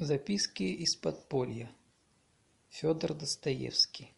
[0.00, 1.70] Записки из подполья.
[2.68, 4.14] Федор Достоевский.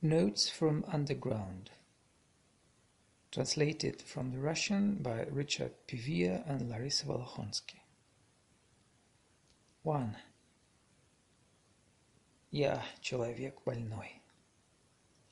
[0.00, 1.70] Notes from Underground.
[3.30, 7.80] Translated from the Russian by Richard Pivia and Larissa Volokhonsky.
[9.82, 10.16] 1.
[12.50, 14.22] Я человек больной.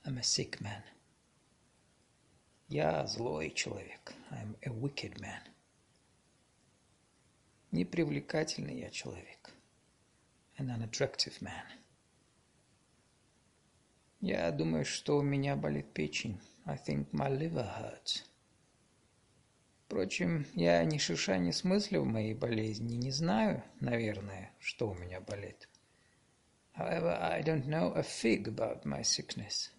[0.05, 0.83] I'm a sick man.
[2.69, 4.13] Я злой человек.
[4.31, 5.43] I'm a wicked man.
[7.72, 9.54] Непривлекательный я человек.
[10.58, 11.66] An unattractive man.
[14.22, 16.40] Я думаю, что у меня болит печень.
[16.66, 18.24] I think my liver hurts.
[19.86, 25.22] Впрочем, я ни шиша не смыслю в моей болезни, не знаю, наверное, что у меня
[25.22, 25.70] болит.
[26.76, 29.72] However, I don't know a fig about my sickness,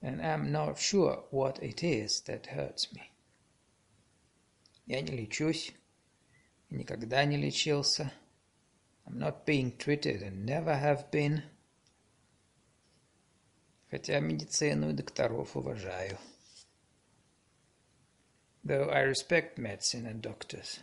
[0.00, 3.02] and am not sure what it is that hurts me.
[4.86, 5.74] Я не лечусь,
[6.70, 8.12] никогда не лечился.
[9.06, 11.42] I'm not being treated and never have been.
[13.90, 16.18] Хотя медицину и докторов уважаю.
[18.64, 20.80] Though I respect medicine and doctors.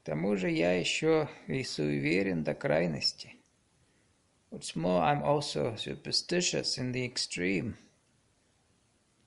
[0.00, 3.36] К тому же я еще и суеверен до крайности.
[4.50, 7.76] What's more, I'm also superstitious in the extreme.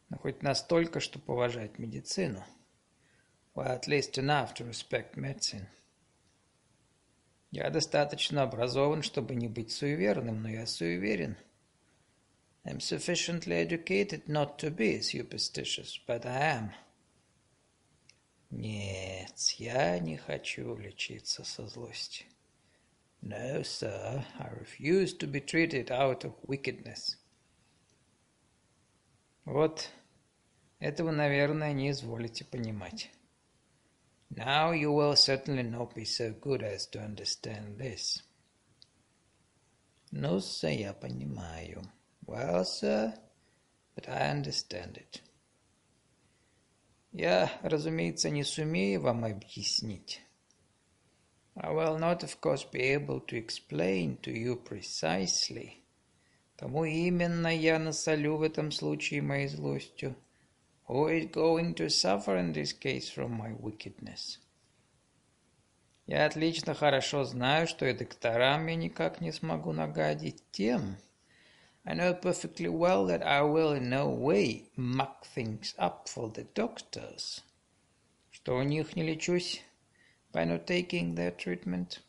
[0.09, 2.43] Но хоть настолько, чтобы уважать медицину.
[3.55, 5.67] Well, at least enough to respect medicine.
[7.51, 11.37] Я достаточно образован, чтобы не быть суеверным, но я суеверен.
[12.65, 16.71] I'm sufficiently educated not to be superstitious, but I am.
[18.49, 22.25] Нет, я не хочу лечиться со злости.
[23.21, 27.17] No, sir, I refuse to be treated out of wickedness.
[29.45, 29.89] Вот
[30.79, 33.11] этого, наверное, не изволите понимать.
[34.32, 38.22] Now you will certainly not be so good as to understand this.
[40.12, 41.82] Ну, sir, я понимаю.
[42.26, 43.14] Well, sir,
[43.94, 45.22] but I understand it.
[47.12, 50.20] Я, разумеется, не сумею вам объяснить.
[51.56, 55.82] I will not, of course, be able to explain to you precisely,
[56.56, 60.14] кому именно я насолю в этом случае моей злостью,
[60.93, 64.37] Who is going to suffer in this case from my wickedness?
[66.05, 70.97] Я отлично хорошо знаю, что и докторам я никак не смогу нагадить тем.
[71.83, 76.45] I know perfectly well that I will in no way muck things up for the
[76.53, 77.41] doctors.
[78.29, 79.63] Что у них не лечусь
[80.31, 82.01] by not taking their treatment.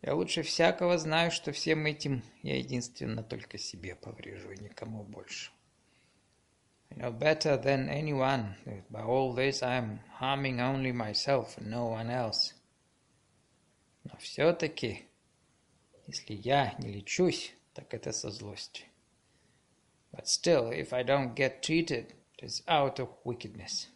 [0.00, 5.50] Я лучше всякого знаю, что всем этим я единственно только себе поврежу и никому больше.
[6.93, 11.67] I know better than anyone that by all this I am harming only myself and
[11.67, 12.53] no one else.
[14.03, 15.05] Но все-таки,
[16.07, 18.85] если я не лечусь, так это со злости.
[20.11, 23.87] But still, if I don't get treated, it is out of wickedness.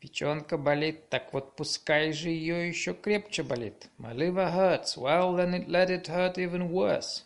[0.00, 3.88] Печенка болит, так вот пускай же ее еще крепче болит.
[3.98, 7.22] My liver hurts, well then it let it hurt even worse.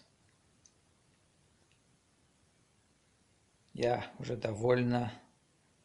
[3.74, 5.12] Я уже довольно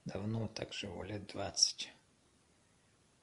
[0.04, 1.91] давно так живу, лет двадцать.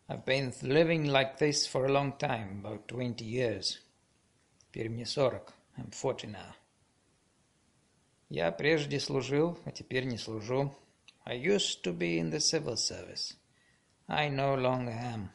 [0.08, 3.80] I've been living like this for a long time, about 20 years.
[4.60, 5.54] Теперь мне 40.
[5.78, 6.54] I'm 40 now.
[8.30, 10.76] Я прежде служил, а теперь не служу.
[11.26, 13.36] I used to be in the civil service.
[14.08, 15.30] I no longer am.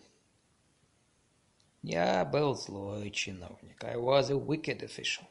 [1.82, 3.82] Я был злой чиновник.
[3.84, 5.26] I was a wicked official.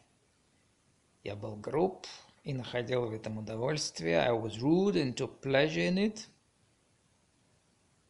[1.24, 2.08] Я был груб,
[2.50, 4.20] и находил в этом удовольствие.
[4.20, 6.28] I was rude and took pleasure in it.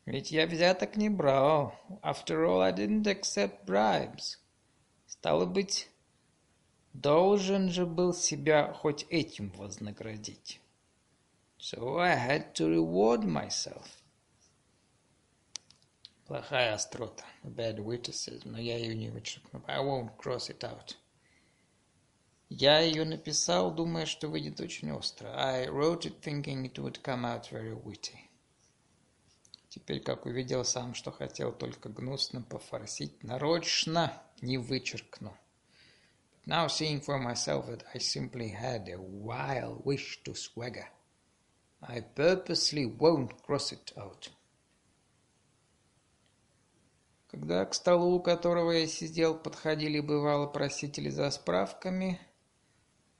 [0.06, 1.76] Ведь я взяток не брал.
[2.02, 4.38] After all, I didn't accept bribes.
[5.08, 5.90] Стало быть,
[6.94, 10.62] должен же был себя хоть этим вознаградить.
[11.60, 13.88] So I had to reward myself.
[16.26, 19.62] Плохая острота, bad witticism, но я ее не вычеркну.
[19.68, 20.96] I won't cross it out.
[22.50, 25.30] Я ее написал, думая, что выйдет очень остро.
[25.36, 28.18] I wrote it thinking it would come out very witty.
[29.70, 35.38] Теперь, как увидел сам, что хотел только гнусно пофорсить, нарочно не вычеркну.
[36.32, 40.88] But now seeing for myself that I simply had a wild wish to swagger,
[41.82, 44.32] I purposely won't cross it out.
[47.30, 52.20] Когда к столу, у которого я сидел, подходили бывало просители за справками,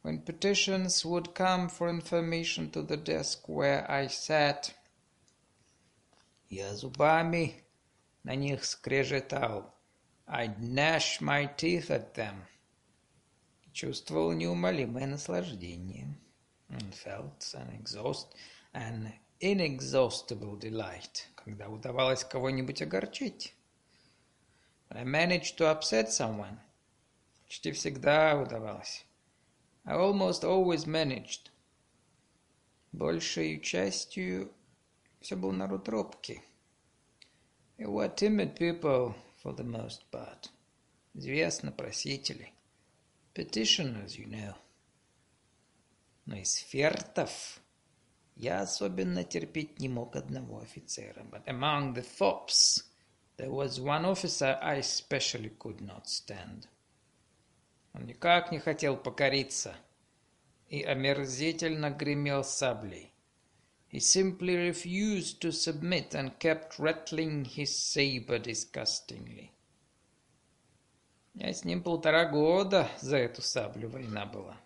[0.03, 4.75] when petitions would come for information to the desk where I sat,
[6.51, 7.65] Я зубами
[8.23, 9.73] на них скрежетал.
[10.29, 12.45] I'd gnash my teeth at them.
[13.73, 16.15] Чувствовал неумолимое наслаждение.
[16.69, 18.35] And felt an exhaust,
[18.75, 23.55] an inexhaustible delight, когда удавалось кого-нибудь огорчить.
[24.91, 26.59] I managed to upset someone.
[27.45, 29.05] Почти всегда удавалось.
[29.89, 31.51] I almost always managed.
[32.93, 34.53] Большей частью
[35.21, 36.41] все был народ робкий.
[37.77, 40.51] They were timid people for the most part.
[41.15, 42.53] Известно, просители.
[43.35, 44.55] Petitioners, you know.
[46.27, 47.61] Но из фертов
[48.37, 51.25] я особенно терпеть не мог одного офицера.
[51.25, 52.83] But among the fops,
[53.37, 56.69] there was one officer I especially could not stand.
[57.94, 59.76] Он никак не хотел покориться
[60.68, 63.14] и омерзительно гремел саблей.
[63.92, 69.52] He simply refused to submit and kept rattling his saber disgustingly.
[71.34, 74.58] Я с ним полтора года за эту саблю война была.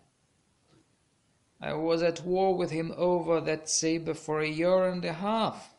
[1.60, 5.70] I was at war with him over that saber for a year and a half.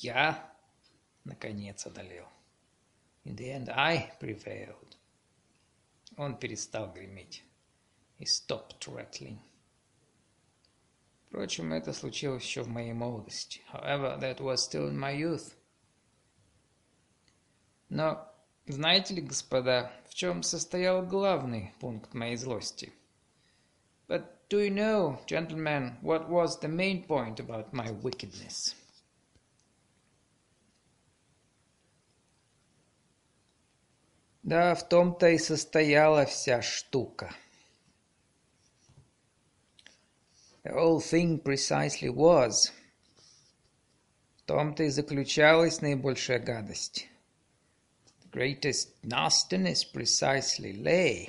[0.00, 0.50] Я,
[1.24, 2.28] наконец, одолел.
[3.24, 4.87] In the end, I prevailed.
[6.18, 7.44] Он перестал греметь.
[8.18, 9.38] He stopped rattling.
[11.28, 13.62] Впрочем, это случилось еще в моей молодости.
[13.72, 15.54] However, that was still in my youth.
[17.88, 18.28] Но
[18.66, 22.92] знаете ли, господа, в чем состоял главный пункт моей злости?
[24.08, 28.74] But do you know, gentlemen, what was the main point about my wickedness?
[34.48, 37.34] Да, в том-то и состояла вся штука.
[40.64, 42.72] The whole thing precisely was.
[44.38, 47.08] В том-то и заключалась наибольшая гадость.
[48.22, 51.28] The greatest nastiness precisely lay.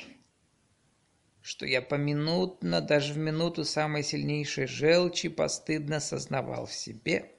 [1.42, 7.30] Что я поминутно, даже в минуту самой сильнейшей желчи, постыдно сознавал в себе.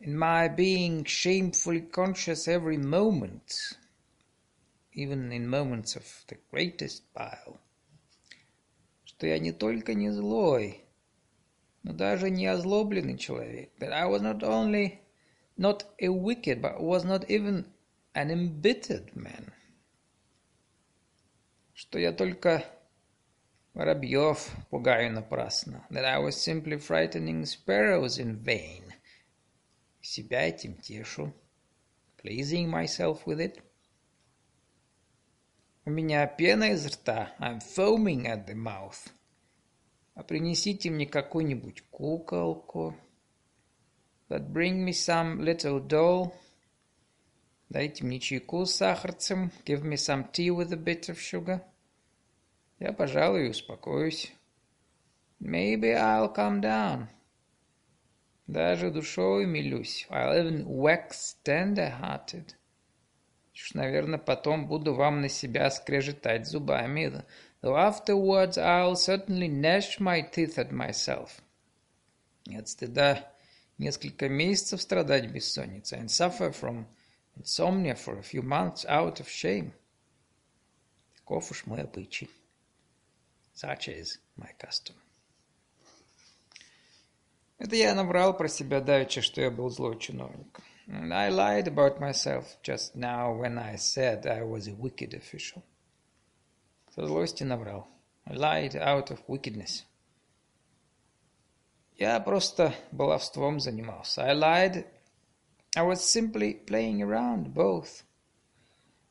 [0.00, 3.52] In my being shamefully conscious every moment,
[4.92, 7.60] even in moments of the greatest bile,
[9.04, 10.84] что я не только не злой,
[11.82, 13.70] но даже не озлобленный человек.
[13.78, 15.00] That I was not only
[15.58, 17.66] not a wicked, but was not even
[18.14, 19.52] an embittered man.
[21.74, 22.64] Что я только
[23.74, 25.86] воробьев пугаю напрасно.
[25.90, 28.83] That I was simply frightening sparrows in vain.
[30.05, 31.33] Себя этим тешу.
[32.21, 33.59] Pleasing myself with it.
[35.83, 37.35] У меня пена из рта.
[37.39, 39.09] I'm foaming at the mouth.
[40.13, 42.95] А принесите мне какую-нибудь куколку.
[44.29, 46.31] But bring me some little doll.
[47.69, 49.51] Дайте мне чайку с сахарцем.
[49.65, 51.63] Give me some tea with a bit of sugar.
[52.77, 54.31] Я, пожалуй, успокоюсь.
[55.39, 57.07] Maybe I'll calm down.
[58.47, 60.05] Даже душой милюсь.
[60.09, 62.53] I'll even wax tender-hearted.
[63.53, 67.23] Уж, наверное, потом буду вам на себя скрежетать зубами.
[67.61, 71.41] Though afterwards I'll certainly gnash my teeth at myself.
[72.45, 73.33] Нет стыда
[73.79, 76.85] несколько месяцев страдать бессонницей and suffer from
[77.35, 79.71] insomnia for a few months out of shame.
[81.17, 82.29] Таков уж мой обычай.
[83.55, 84.95] Such is my custom.
[87.57, 90.59] Это я наврал про себя давеча, что я был злой чиновник.
[90.87, 95.63] I lied about myself just now when I said I was a wicked official.
[96.93, 97.87] Со злости наврал.
[98.25, 99.83] I lied out of wickedness.
[101.97, 104.23] Я просто баловством занимался.
[104.23, 104.85] I lied.
[105.75, 108.03] I was simply playing around, both.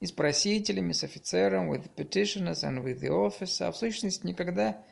[0.01, 3.71] И с просителями, с офицером, with the petitioners and with the officer.
[3.73, 4.85] В сущности, никогда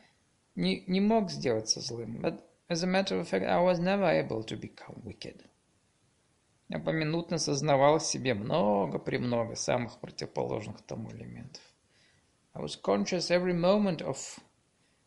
[0.54, 2.20] не, не мог сделаться злым.
[2.22, 5.44] But as a matter of fact, I was never able to become wicked.
[6.68, 11.62] Я поминутно сознавал в себе много-премного самых противоположных тому элементов.
[12.54, 14.38] I was conscious every moment of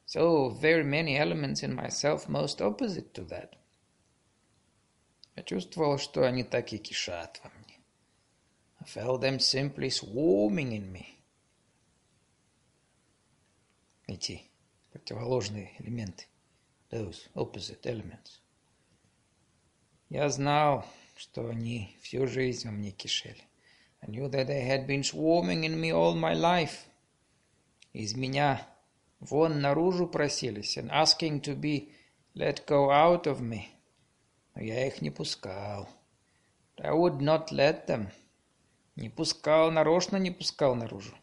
[0.05, 3.55] so very many elements in myself most opposite to that.
[5.35, 7.79] Я чувствовал, что они так и кишат во мне.
[8.79, 11.05] I felt them simply swarming in me.
[14.07, 14.43] Эти
[14.91, 16.27] противоположные элементы.
[16.94, 18.40] Those opposite elements.
[20.08, 20.84] Я знал,
[21.16, 23.44] что они всю жизнь во мне кишели.
[24.02, 26.86] I knew that they had been swarming in me all my life.
[27.92, 28.66] Из меня
[29.20, 31.92] вон наружу просились and asking to be
[32.34, 33.68] let go out of me.
[34.54, 35.88] Но я их не пускал.
[36.78, 38.08] I would not let them.
[38.96, 41.14] Не пускал, нарочно не пускал наружу.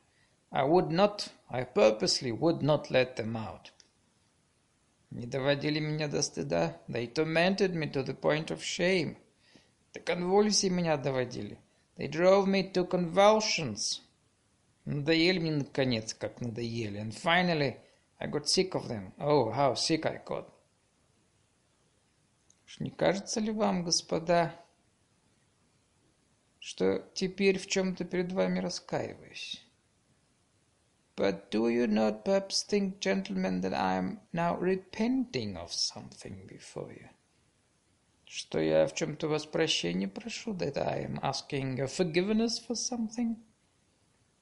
[0.51, 3.71] I would not, I purposely would not let them out.
[5.12, 6.81] Не доводили меня до стыда.
[6.88, 9.19] They tormented me to the point of shame.
[9.92, 11.59] До конвульсий меня доводили.
[11.99, 14.00] They drove me to convulsions.
[14.87, 16.99] Надоели мне наконец, как надоели.
[16.99, 17.76] And finally,
[18.19, 19.12] I got sick of them.
[19.19, 20.49] Oh, how sick I got.
[22.64, 24.59] Уж не кажется ли вам, господа,
[26.59, 29.62] что теперь в чем-то перед вами раскаиваюсь?
[31.15, 36.91] But do you not perhaps think, gentlemen, that I am now repenting of something before
[36.91, 37.09] you?
[38.25, 43.38] Что я в чем-то вас прощения прошу, that I am asking your forgiveness for something?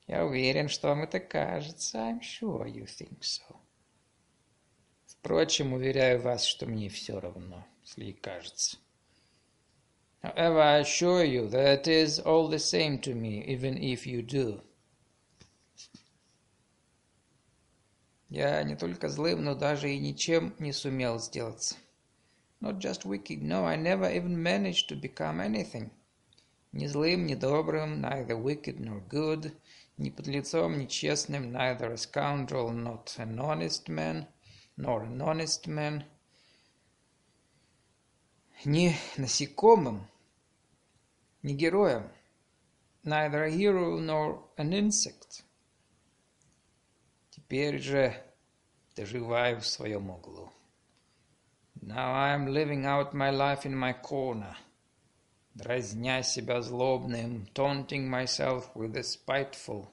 [0.08, 1.98] Я уверен, что вам это кажется.
[2.00, 3.56] I'm sure you think so.
[5.06, 8.78] Впрочем, уверяю вас, что мне все равно, если и кажется.
[10.22, 14.22] However, I assure you that it is all the same to me, even if you
[14.22, 14.62] do.
[18.31, 21.75] Я не только злым, но даже и ничем не сумел сделаться.
[22.61, 25.91] Not just wicked, no, I never even managed to become anything.
[26.73, 29.53] Ни злым, ни добрым, neither wicked nor good,
[29.99, 34.29] ни подлецом, ни честным, neither a scoundrel, not an honest man,
[34.77, 36.05] nor an honest man,
[38.65, 40.07] ни насекомым,
[41.43, 42.09] ни героем,
[43.03, 45.43] neither a hero nor an insect.
[47.51, 48.15] Теперь же
[48.95, 50.53] доживаю в своем углу.
[51.83, 54.55] Now I am living out my life in my corner,
[55.55, 59.89] дразня себя злобным, taunting myself with the spiteful,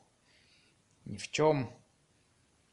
[1.05, 1.71] ни в чем,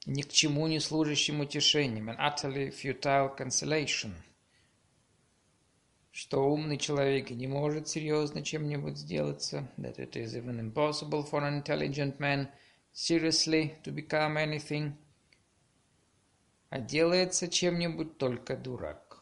[0.04, 4.12] ни к чему не служащим утешением, an utterly futile consolation,
[6.12, 11.62] что умный человек не может серьезно чем-нибудь сделаться, that it is even impossible for an
[11.62, 12.50] intelligent man–
[12.94, 14.94] seriously to become anything,
[16.70, 19.18] а делается чем-нибудь только дурак.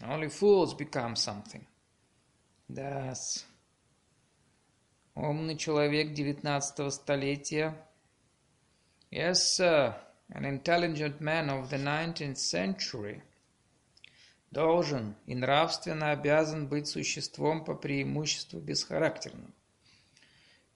[0.00, 1.66] Only fools become something.
[2.68, 3.12] да.
[5.16, 7.76] Умный человек девятнадцатого столетия.
[9.10, 9.94] Yes, sir,
[10.30, 13.20] an intelligent man of the nineteenth century
[14.52, 19.52] должен и нравственно обязан быть существом по преимуществу бесхарактерным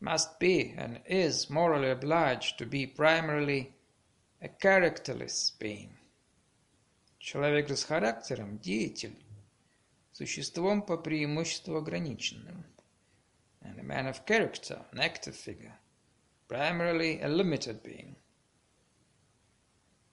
[0.03, 3.73] must be and is morally obliged to be primarily
[4.41, 5.97] a characterless being.
[7.19, 9.17] Человек же с характером – деятель,
[10.13, 12.65] существом по преимуществу ограниченным.
[13.61, 15.77] And a man of character, an active figure,
[16.47, 18.15] primarily a limited being.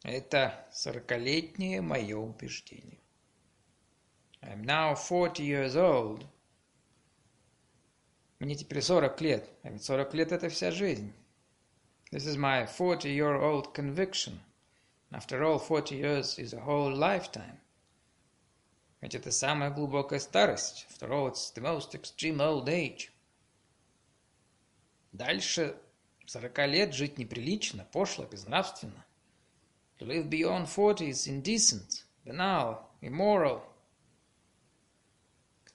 [0.02, 2.98] Это сорокалетнее мое убеждение.
[4.42, 6.36] I am now 40 years old –
[8.41, 11.13] Мне теперь 40 лет, а ведь 40 лет– это вся жизнь.
[12.11, 14.39] This is my 40-year-old conviction.
[15.11, 17.59] After all, 40 years is a whole lifetime.
[18.99, 20.87] Ведь это самая глубокая старость.
[20.89, 23.11] After all, it's the most extreme old age.
[25.11, 25.77] Дальше
[26.25, 29.05] 40 лет жить неприлично, пошло, безнравственно.
[29.99, 33.61] To live beyond 40 is indecent, banal, immoral,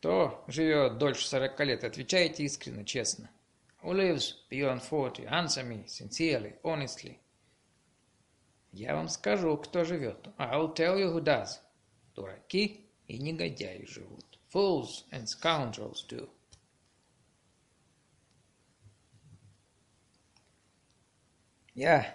[0.07, 1.83] кто живет дольше сорока лет?
[1.83, 3.29] Отвечайте искренне, честно.
[3.83, 5.29] Who lives beyond forty?
[5.29, 7.19] Answer me sincerely, honestly.
[8.71, 10.29] Я вам скажу, кто живет.
[10.39, 11.59] I'll tell you who does.
[12.15, 14.39] Дураки и негодяи живут.
[14.55, 16.31] Fools and scoundrels do.
[21.75, 22.15] Я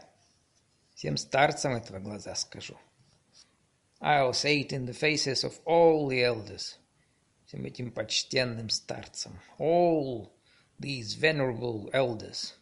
[0.95, 2.77] всем старцам этого глаза скажу.
[3.99, 6.77] I'll say it in the faces of all the elders
[7.51, 10.31] всем этим почтенным старцам, all
[10.79, 12.53] these venerable elders,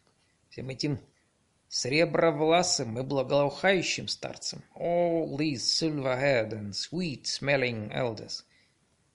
[0.50, 1.00] всем этим
[1.68, 8.46] сребровласым и благоухающим старцам, all these silver-haired and sweet-smelling elders,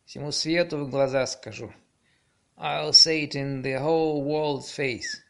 [0.05, 1.75] всему свету в глаза скажу,
[2.57, 5.23] I'll say it in the whole world's face.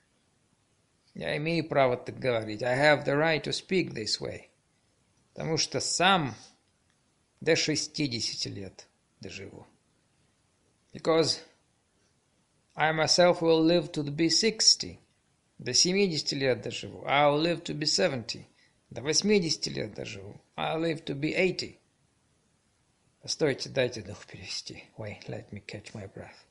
[1.15, 2.63] Я имею право так говорить.
[2.63, 4.51] I have the right to speak this way.
[5.33, 6.35] Потому что сам
[7.41, 8.87] до шестидесяти лет
[9.21, 9.67] доживу.
[10.94, 11.42] because
[12.76, 15.00] I myself will live to be 60.
[15.60, 17.04] До 70 лет доживу.
[17.06, 18.46] I'll live to be 70.
[18.90, 20.40] До 80 лет доживу.
[20.58, 21.78] I'll live to be 80.
[23.22, 24.86] Постойте, дайте дух перевести.
[24.98, 26.46] Wait, let me catch my breath.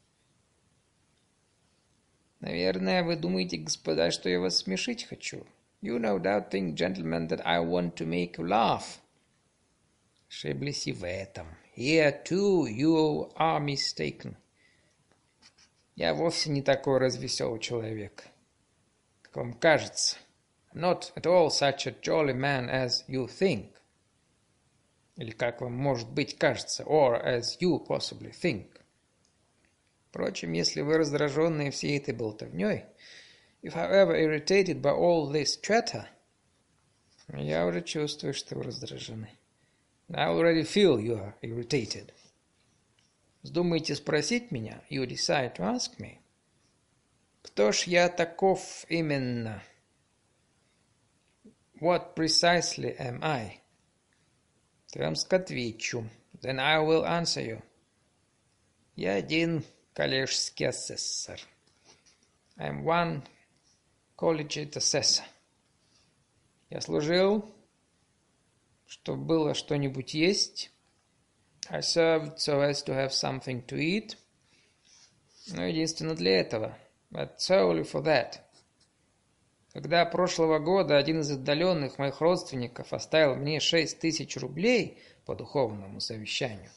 [2.40, 5.46] Наверное, вы думаете, господа, что я вас смешить хочу.
[5.80, 9.00] You no doubt think, gentlemen, that I want to make you laugh.
[10.28, 11.46] Ошиблись и в этом.
[11.75, 14.35] Here too you are mistaken.
[15.95, 18.25] Я вовсе не такой развеселый человек,
[19.21, 20.17] как вам кажется.
[20.73, 23.73] Not at all such a jolly man as you think.
[25.17, 28.67] Или как вам, может быть, кажется, or as you possibly think.
[30.09, 32.85] Впрочем, если вы раздраженные всей этой болтовней,
[33.61, 36.05] if however irritated by all this chatter,
[37.35, 39.29] я уже чувствую, что вы раздражены.
[40.11, 42.11] I already feel you are irritated.
[43.43, 46.19] Вздумаете спросить меня, you decide to ask me,
[47.43, 49.61] кто ж я таков именно?
[51.81, 53.59] What precisely am I?
[54.95, 56.09] Вам отвечу.
[56.41, 57.61] Then I will answer you.
[58.95, 61.39] Я один коллежский асессор.
[62.57, 63.23] I'm one
[64.15, 65.25] collegiate assessor.
[66.69, 67.51] Я служил,
[68.93, 70.71] чтобы было что-нибудь есть.
[71.67, 74.17] I served so as to have something to eat.
[75.47, 76.77] Но единственно для этого.
[77.09, 78.35] But solely for that.
[79.73, 85.99] Когда прошлого года один из отдаленных моих родственников оставил мне шесть тысяч рублей по духовному
[85.99, 86.69] завещанию,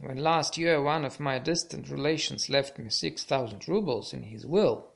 [0.00, 4.44] when last year one of my distant relations left me six thousand rubles in his
[4.44, 4.86] will,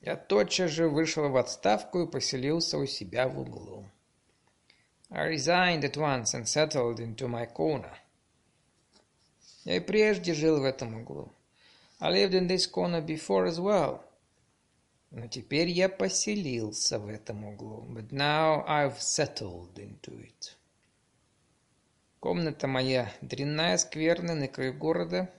[0.00, 3.84] я тотчас же вышел в отставку и поселился у себя в углу.
[5.09, 7.93] I resigned at once and settled into my corner.
[9.65, 11.31] Я и прежде жил в этом углу.
[11.99, 14.01] I lived in this corner before as well.
[15.11, 17.85] Но теперь я поселился в этом углу.
[17.89, 20.55] But now I've settled into it.
[22.21, 25.29] Комната моя дрянная, скверная, на краю города.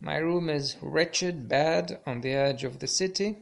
[0.00, 3.38] My room is wretched, bad, on the edge of the city.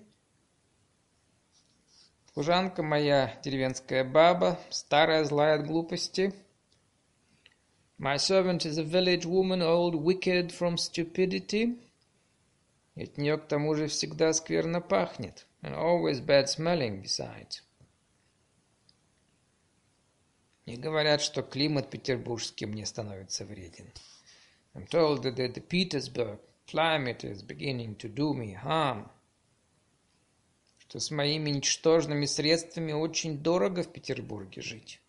[2.33, 6.33] Служанка моя деревенская баба, старая, злая от глупости.
[7.99, 11.77] My servant is a village woman, old, wicked from stupidity.
[12.95, 15.45] От нее к тому же всегда скверно пахнет.
[15.61, 17.61] And always bad smelling besides.
[20.65, 23.91] И говорят, что климат петербургский мне становится вреден.
[24.73, 29.09] I'm told that the Petersburg climate is beginning to do me harm.
[30.91, 34.99] Что с моими ничтожными средствами очень дорого в Петербурге жить.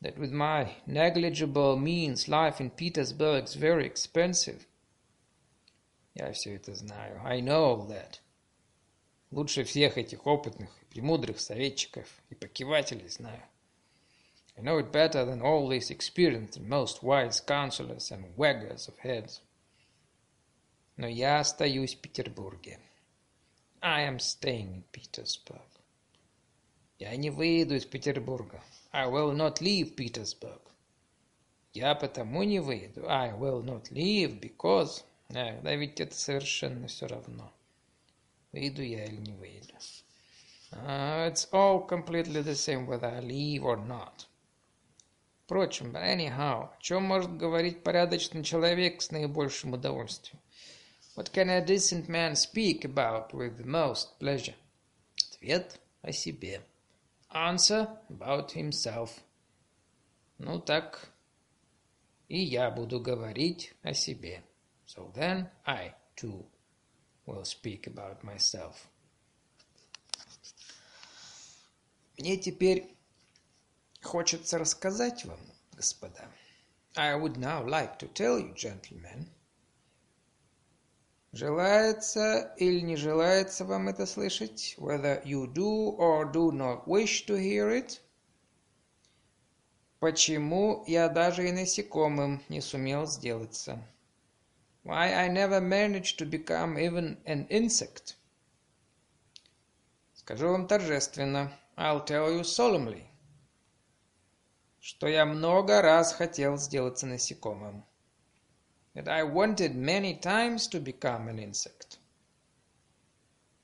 [0.00, 4.62] That with my negligible means life in Petersburg is very expensive.
[6.14, 7.20] Я все это знаю.
[7.26, 8.20] I know that.
[9.30, 13.42] Лучше всех этих опытных и премудрых советчиков и покивателей знаю.
[14.56, 18.96] I know it better than all these experienced and most wise counselors and waggers of
[19.04, 19.42] heads.
[20.96, 22.78] Но я остаюсь в Петербурге.
[23.84, 25.66] I am staying in Petersburg.
[27.00, 28.62] Я не выйду из Петербурга.
[28.92, 30.60] I will not leave Petersburg.
[31.72, 33.08] Я потому не выйду.
[33.08, 35.02] I will not leave because...
[35.28, 37.52] Да, да ведь это совершенно все равно.
[38.52, 39.74] Выйду я или не выйду.
[40.70, 44.26] Uh, it's all completely the same whether I leave or not.
[45.44, 50.41] Впрочем, anyhow, о чем может говорить порядочный человек с наибольшим удовольствием?
[51.14, 54.54] What can a decent man speak about with the most pleasure?
[55.30, 56.62] Ответ о себе.
[57.30, 59.20] Answer about himself.
[60.38, 61.12] Ну так,
[62.28, 64.42] и я буду говорить о себе.
[64.86, 66.46] So then I, too,
[67.26, 68.88] will speak about myself.
[72.16, 72.96] Мне теперь
[74.02, 75.40] хочется рассказать вам,
[75.76, 76.26] господа.
[76.96, 79.28] I would now like to tell you, gentlemen.
[81.32, 84.74] Желается или не желается вам это слышать?
[84.76, 88.00] Whether you do or do not wish to hear it?
[89.98, 93.82] Почему я даже и насекомым не сумел сделаться?
[94.84, 98.16] Why I never managed to become even an insect.
[100.12, 101.50] Скажу вам торжественно.
[101.78, 103.04] I'll tell you solemnly.
[104.80, 107.86] Что я много раз хотел сделаться насекомым.
[108.93, 111.99] That I wanted many times to become an insect.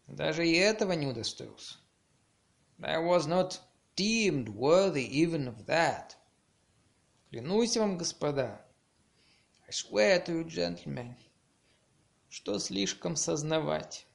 [0.08, 1.78] Даже и этого не удостоился.
[2.82, 3.60] I was not
[3.96, 6.16] deemed worthy even of that.
[7.32, 8.62] Клянусь вам, господа,
[9.68, 11.16] I swear to you, gentlemen,
[12.30, 14.06] что слишком сознавать.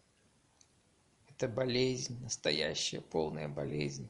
[1.28, 4.08] Это болезнь, настоящая полная болезнь.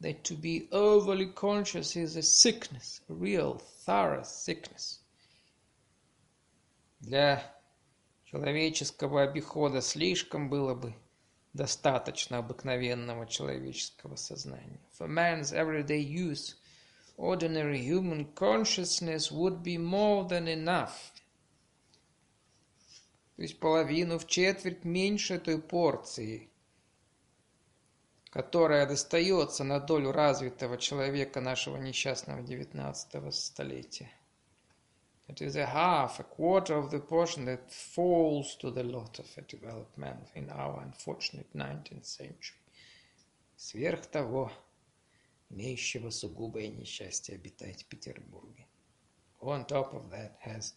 [0.00, 5.00] That to be overly conscious is a sickness, a real thorough sickness.
[7.07, 7.41] Для
[8.25, 10.93] человеческого обихода слишком было бы
[11.53, 14.81] достаточно обыкновенного человеческого сознания.
[14.99, 16.57] For man's everyday use,
[17.15, 21.13] ordinary human consciousness would be more than enough.
[23.37, 26.49] То есть половину, в четверть меньше той порции,
[28.31, 34.11] которая достается на долю развитого человека нашего несчастного XIX столетия.
[35.29, 39.29] It is a half, a quarter of the portion that falls to the lot of
[39.37, 42.57] a developed man in our unfortunate 19th century.
[43.57, 44.51] Сверх того,
[45.49, 48.67] имеющего сугубое несчастье обитать в Петербурге.
[49.41, 50.73] On top of that has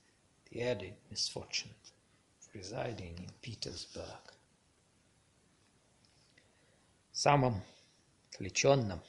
[0.51, 1.71] the added misfortune
[2.53, 4.35] residing in Petersburg.
[7.13, 7.63] Самом
[8.31, 9.01] отвлеченном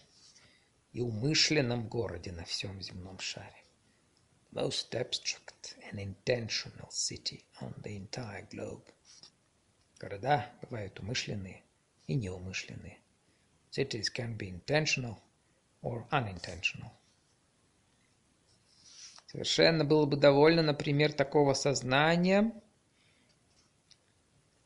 [0.94, 3.61] и умышленном городе на всем земном шаре.
[4.52, 8.84] Most abstract and intentional city on the entire globe.
[9.98, 11.64] Города бывают умышленные
[12.08, 12.98] и неумышленные.
[13.72, 15.18] Cities can be intentional
[15.82, 16.92] or unintentional.
[19.28, 22.52] Совершенно было бы довольно, например, такого сознания,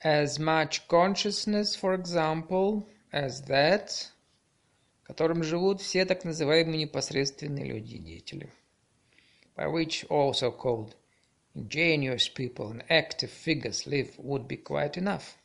[0.03, 4.11] as much consciousness, for example, as that,
[5.03, 8.51] которым живут все так называемые непосредственные люди-деятели,
[9.54, 10.94] by which also called
[11.54, 15.36] ingenious people and active figures live would be quite enough.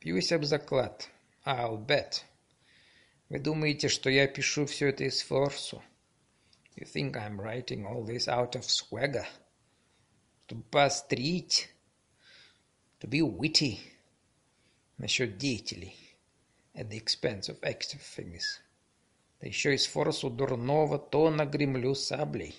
[0.00, 1.08] Бьюсь об заклад.
[1.44, 2.24] I'll bet.
[3.28, 5.82] Вы думаете, что я пишу все это из форсу?
[6.76, 9.26] You think I'm writing all this out of swagger?
[10.46, 11.68] Чтобы поострить,
[13.00, 13.78] to be witty
[14.98, 15.96] насчет деятелей
[16.74, 18.60] at the expense of active figures.
[19.40, 22.56] Да еще из форсу дурного тона гремлю саблей.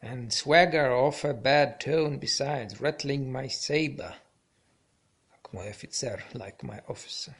[0.00, 4.14] And swagger of a bad tone besides, rattling my saber.
[5.30, 7.34] Как мой офицер, like my officer.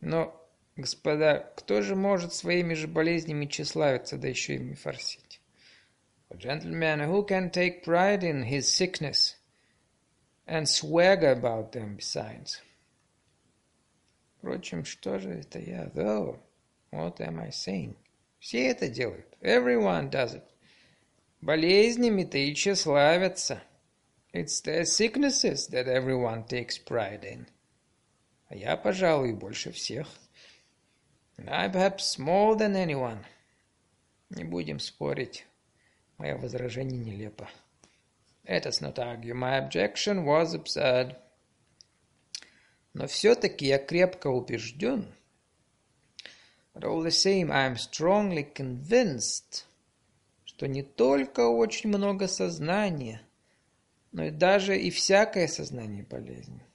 [0.00, 0.34] Но,
[0.76, 5.40] господа, кто же может своими же болезнями тщеславиться, да еще ими форсить?
[6.30, 9.34] For gentlemen, who can take pride in his sickness
[10.46, 12.62] and swagger about them besides?
[14.45, 15.85] Впрочем, что же это я?
[15.95, 16.39] Though,
[16.91, 17.95] what am I saying?
[18.37, 19.25] Все это делают.
[19.41, 20.43] Everyone does it.
[21.41, 23.63] Болезнями-то и тщеславятся.
[24.33, 27.47] It's their sicknesses that everyone takes pride in.
[28.47, 30.07] А я, пожалуй, больше всех.
[31.47, 33.25] I perhaps more than anyone.
[34.29, 35.47] Не будем спорить.
[36.19, 37.49] Мое возражение нелепо.
[38.47, 39.33] Let us not argue.
[39.33, 41.15] My objection was absurd.
[42.95, 45.13] Но все-таки я крепко убежден.
[46.73, 49.65] But all the same, I am strongly convinced,
[50.45, 53.21] что не только очень много сознания,
[54.11, 56.65] но и даже и всякое сознание полезненно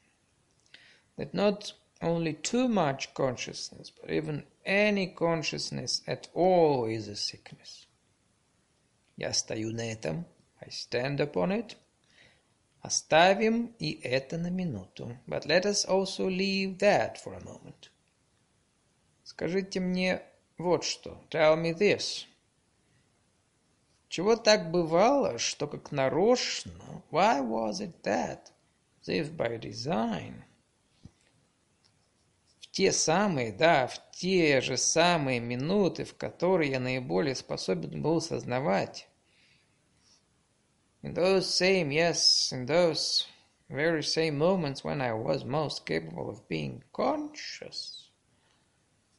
[1.21, 7.87] that not only too much consciousness, but even any consciousness at all is a sickness.
[9.19, 10.25] Я стою на этом.
[10.63, 11.77] I stand upon it.
[12.81, 15.19] Оставим и это на минуту.
[15.27, 17.91] But let us also leave that for a moment.
[19.23, 20.23] Скажите мне
[20.57, 21.23] вот что.
[21.31, 22.27] Tell me this.
[24.09, 27.05] Чего так бывало, что как нарочно?
[27.11, 28.51] Why was it that,
[29.07, 30.43] if by design,
[32.73, 39.09] те самые, да, в те же самые минуты, в которые я наиболее способен был сознавать.
[41.04, 43.28] In those same, yes, in those
[43.70, 48.10] very same moments when I was most capable of being conscious.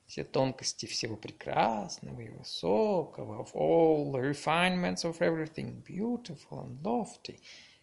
[0.06, 7.40] Все тонкости всего прекрасного и высокого, of all the refinements of everything beautiful and lofty,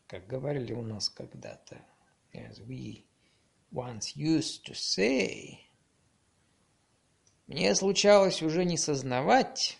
[0.07, 1.81] как говорили у нас когда-то,
[2.33, 3.05] as we
[3.71, 5.59] once used to say.
[7.47, 9.77] Мне случалось уже не сознавать.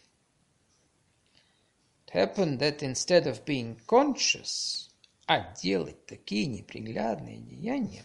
[2.13, 4.89] Happened that instead of being conscious,
[5.27, 8.05] а делать такие неприглядные деяния,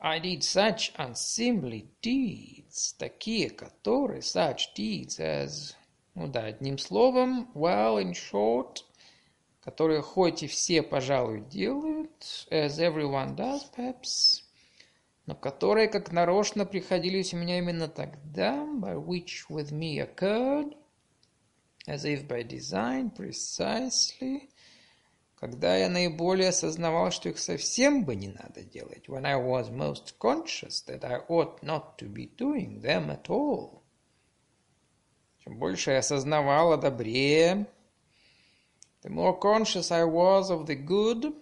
[0.00, 5.74] I did such unseemly deeds, такие, которые, such deeds as,
[6.14, 8.84] ну да, одним словом, well, in short,
[9.62, 14.42] которые хоть и все, пожалуй, делают, as everyone does, perhaps,
[15.26, 20.76] но которые как нарочно приходились у меня именно тогда, by which with me occurred,
[21.86, 24.48] as if by design, precisely,
[25.36, 30.18] когда я наиболее осознавал, что их совсем бы не надо делать, when I was most
[30.18, 33.82] conscious that I ought not to be doing them at all.
[35.44, 37.66] Чем больше я осознавал о добре,
[39.02, 41.36] the more conscious I was of the good,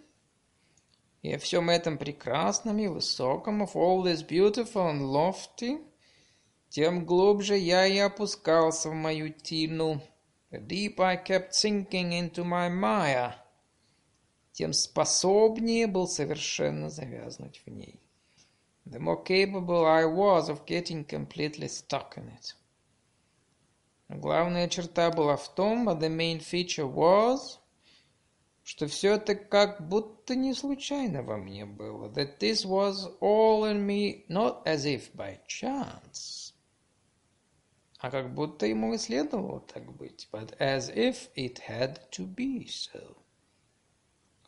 [1.22, 5.80] и о всем этом прекрасном и высоком, of all this beautiful and lofty,
[6.68, 10.02] тем глубже я и опускался в мою тину.
[10.52, 13.34] Deeper I kept sinking into my mire,
[14.52, 17.98] тем способнее был совершенно завязнуть в ней.
[18.84, 22.54] The more capable I was of getting completely stuck in it.
[24.10, 27.58] Главная черта была в том, but the main feature was,
[28.62, 32.08] что все это как будто не случайно во мне было.
[32.08, 36.41] That this was all in me, not as if by chance,
[38.02, 42.66] а как будто ему и следовало так быть, but as if it had to be
[42.66, 43.16] so.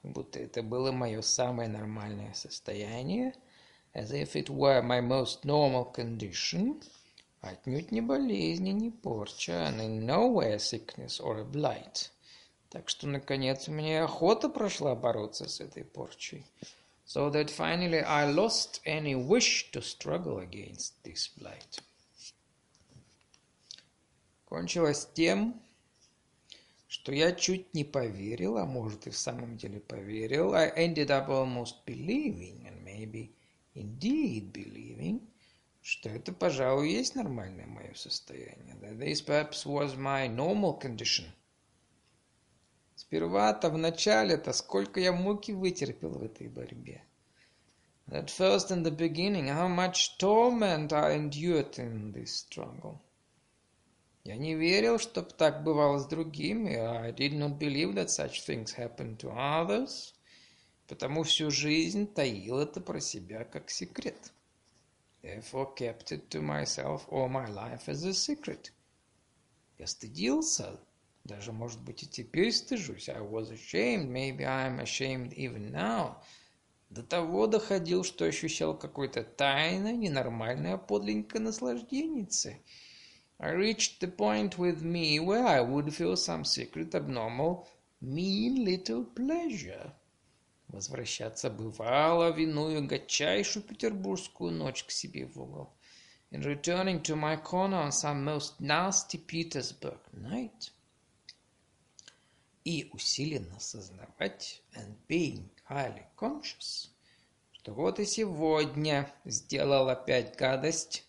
[0.03, 3.35] Как будто это было мое самое нормальное состояние,
[3.95, 6.83] as if it were my most normal condition–
[7.45, 12.11] Отнюдь не болезни, не порча, and in no way a sickness or a blight.
[12.71, 16.47] Так что, наконец, мне охота прошла бороться с этой порчей.
[17.07, 21.83] So that finally I lost any wish to struggle against this blight.
[24.55, 25.61] Кончилось тем,
[26.87, 30.55] что я чуть не поверил, а может и в самом деле поверил.
[30.55, 33.33] I ended up almost believing, and maybe
[33.75, 35.23] indeed believing,
[35.83, 38.77] что это, пожалуй, есть нормальное мое состояние.
[38.81, 41.25] That this perhaps was my normal condition.
[42.95, 47.03] Сперва-то в начале-то сколько я муки вытерпел в этой борьбе.
[48.07, 53.01] At first in the beginning, how much torment I endured in this struggle.
[54.25, 56.75] Я не верил, чтоб так бывало с другими.
[56.75, 60.15] I did not believe that such things happened to others.
[60.89, 64.33] Потому всю жизнь таил это про себя как секрет
[65.25, 68.73] therefore kept it to myself all my life as a secret.
[69.79, 70.79] Я стыдился,
[71.25, 73.09] даже, может быть, и теперь стыжусь.
[73.09, 76.17] I was ashamed, maybe I'm ashamed even now.
[76.91, 82.29] До того доходил, что ощущал какое-то тайное, ненормальное подлинное наслаждение.
[83.44, 87.68] I reached the point with me where I would feel some secret, abnormal,
[88.02, 89.94] mean little pleasure.
[90.68, 95.74] Возвращаться бывало в иную гатчайшую петербургскую ночь к себе в угол.
[96.32, 100.72] In returning to my corner on some most nasty Petersburg night.
[102.66, 106.90] И усиленно сознавать, and being highly conscious,
[107.52, 111.04] что вот и сегодня сделал опять гадость,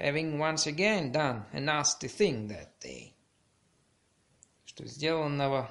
[0.00, 3.14] having once again done a nasty thing that day.
[4.64, 5.70] Что сделанного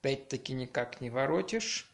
[0.00, 1.88] опять-таки никак не воротишь,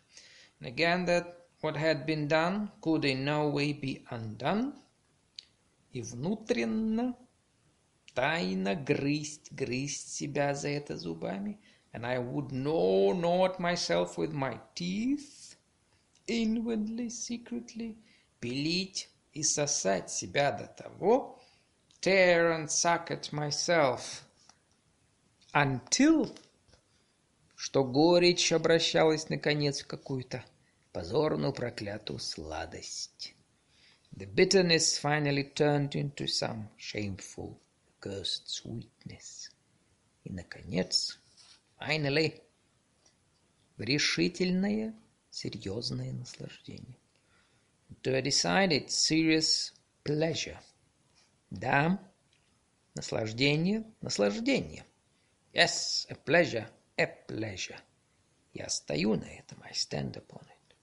[0.65, 4.73] Again, that what had been done could in no way be undone.
[5.93, 7.17] И внутренно,
[8.15, 11.61] тайно грызть, грызть себя за это зубами.
[11.93, 15.57] And I would gnaw, at myself with my teeth,
[16.27, 17.99] inwardly, secretly,
[18.41, 21.39] пилить и сосать себя до того,
[22.05, 24.25] tear and suck at myself,
[25.55, 26.37] until,
[27.57, 30.45] что горечь обращалась, наконец, в какую-то
[30.93, 33.35] позорную проклятую сладость.
[34.15, 37.59] The bitterness finally turned into some shameful,
[38.01, 39.51] cursed sweetness.
[40.25, 41.19] И, наконец,
[41.81, 42.43] finally,
[43.79, 44.95] в решительное,
[45.31, 46.99] серьезное наслаждение.
[48.03, 49.73] To a decided, serious
[50.05, 50.59] pleasure.
[51.55, 52.01] Да,
[52.97, 54.85] наслаждение, наслаждение.
[55.53, 56.67] Yes, a pleasure,
[56.99, 57.79] a pleasure.
[58.53, 60.75] Я стою на этом, I stand upon it.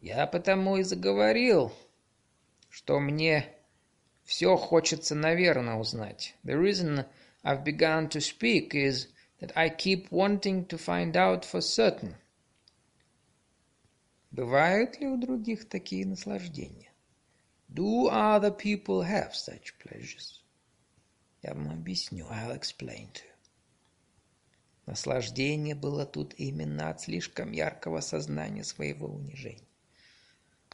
[0.00, 1.72] Я потому и заговорил,
[2.70, 3.54] что мне
[4.24, 6.34] все хочется, наверное, узнать.
[6.42, 7.04] The reason
[7.44, 9.08] I've begun to speak is
[9.40, 12.14] that I keep wanting to find out for certain.
[14.30, 16.87] Бывают ли у других такие наслаждения?
[17.78, 20.42] Do other people have such pleasures?
[21.44, 22.26] Я вам объясню.
[22.28, 23.34] I'll explain to you.
[24.86, 29.68] Наслаждение было тут именно от слишком яркого сознания своего унижения.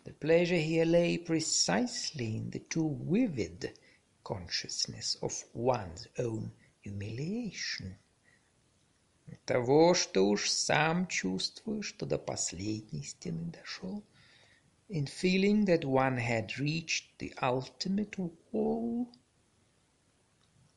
[0.06, 3.78] The pleasure here lay precisely in the too vivid
[4.22, 7.98] consciousness of one's own humiliation.
[9.44, 14.02] Того, что уж сам чувствуешь, что до последней стены дошел.
[14.93, 18.15] In feeling that one had reached the ultimate
[18.51, 19.07] wall.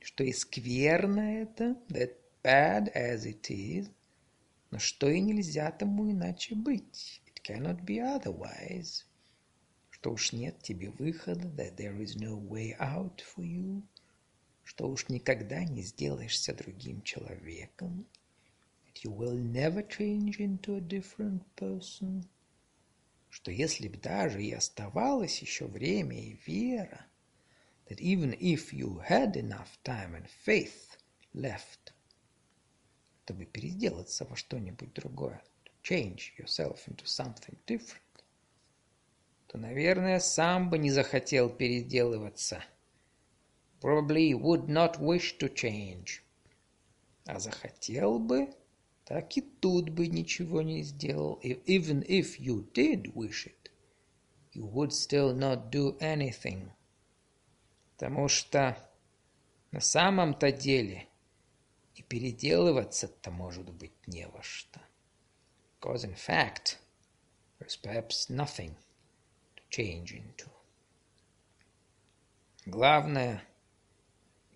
[0.00, 3.90] Что и скверно это, that bad as it is,
[4.70, 7.20] но что и нельзя тому иначе быть.
[7.26, 9.04] It cannot be otherwise
[10.02, 13.82] что уж нет тебе выхода, that there is no way out for you,
[14.64, 18.04] что уж никогда не сделаешься другим человеком,
[18.84, 22.24] that you will never change into a different person,
[23.29, 27.05] что если б даже и оставалось еще время и вера,
[27.87, 30.97] that even if you had enough time and faith
[31.33, 31.93] left,
[33.23, 38.01] чтобы переделаться во что-нибудь другое, to change yourself into something different,
[39.47, 42.63] то, наверное, сам бы не захотел переделываться.
[43.81, 46.21] Probably would not wish to change.
[47.25, 48.49] А захотел бы,
[49.07, 51.39] так и тут бы ничего не сделал.
[51.41, 53.71] Even if you did wish it,
[54.51, 56.69] you would still not do anything.
[57.93, 58.77] Потому что
[59.71, 61.07] на самом-то деле
[61.95, 64.81] и переделываться-то может быть не во что.
[65.79, 66.77] Because in fact,
[67.59, 68.75] there's perhaps nothing
[69.55, 70.49] to change into.
[72.65, 73.41] Главное,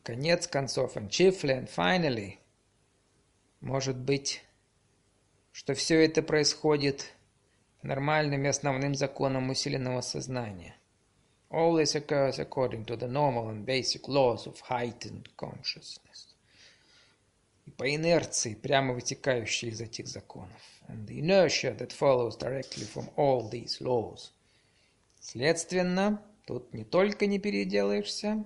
[0.03, 2.40] конец концов, and chiefly and finally,
[3.61, 4.41] может быть,
[5.51, 7.13] что все это происходит
[7.83, 10.75] нормальным и основным законам усиленного сознания.
[11.49, 16.27] All this occurs according to the normal and basic laws of heightened consciousness.
[17.65, 20.61] И по инерции, прямо вытекающей из этих законов.
[20.87, 24.31] And the inertia that follows directly from all these laws.
[25.19, 28.43] Следственно, тут не только не переделаешься,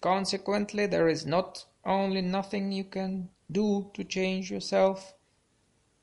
[0.00, 4.99] consequently, there is not only nothing you can do to change yourself,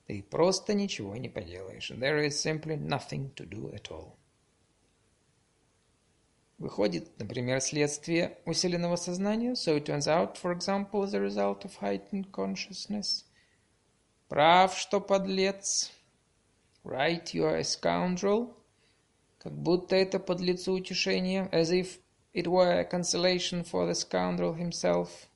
[0.07, 1.91] ты просто ничего не поделаешь.
[1.91, 4.17] There is simply nothing to do at all.
[6.59, 11.77] Выходит, например, следствие усиленного сознания, so it turns out, for example, as a result of
[11.81, 13.25] heightened consciousness.
[14.29, 15.91] Прав, что подлец.
[16.85, 18.55] Right, you are a scoundrel.
[19.39, 21.99] Как будто это подлецу утешение, as if
[22.35, 25.28] it were a consolation for the scoundrel himself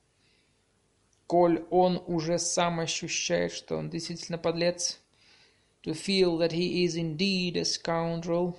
[1.27, 4.99] Коль он уже сам ощущает, что он действительно подлец,
[5.83, 8.55] to feel that he is indeed a scoundrel.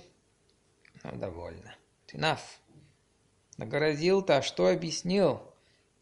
[1.03, 1.75] Ну, довольно.
[2.13, 2.59] Enough.
[3.57, 5.41] Нагородил-то, что объяснил?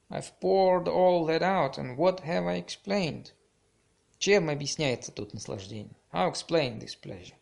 [0.10, 3.32] I've poured all that out, and what have I explained?
[4.19, 5.95] Чем объясняется тут наслаждение?
[6.12, 7.36] How explain this pleasure?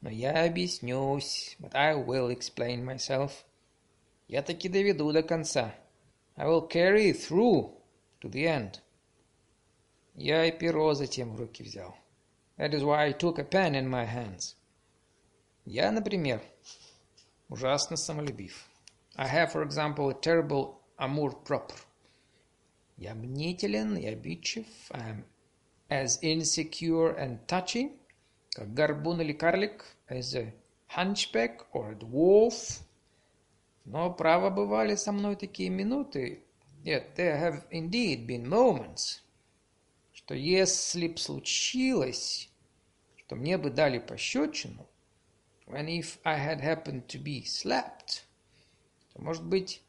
[0.00, 3.44] Но я объяснюсь, but I will explain myself.
[4.28, 5.74] Я таки доведу до конца.
[6.36, 7.79] I will carry through
[8.20, 8.80] to the end.
[10.14, 11.94] Я и перо затем в руки взял.
[12.58, 14.56] That is why I took a pen in my hands.
[15.64, 16.42] Я, например,
[17.48, 18.68] ужасно самолюбив.
[19.16, 21.76] I have, for example, a terrible amour propre.
[22.96, 24.66] Я мнителен и обидчив.
[24.90, 25.24] I am
[25.88, 27.98] as insecure and touching,
[28.50, 30.52] как горбун или карлик, as a
[30.94, 32.82] hunchback or a dwarf.
[33.86, 36.44] Но, право, бывали со мной такие минуты,
[36.82, 39.20] Yet there have indeed been moments,
[40.12, 42.48] что если б случилось,
[43.16, 44.88] что мне бы дали пощечину,
[45.66, 48.24] when if I had happened to be slapped,
[49.12, 49.82] то, может быть,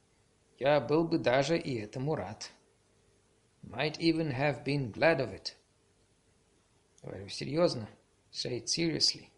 [0.60, 2.52] я был бы даже и этому рад.
[3.64, 5.56] Might even have been glad of it.
[7.02, 7.88] Говорю серьезно.
[8.32, 9.30] Say it seriously.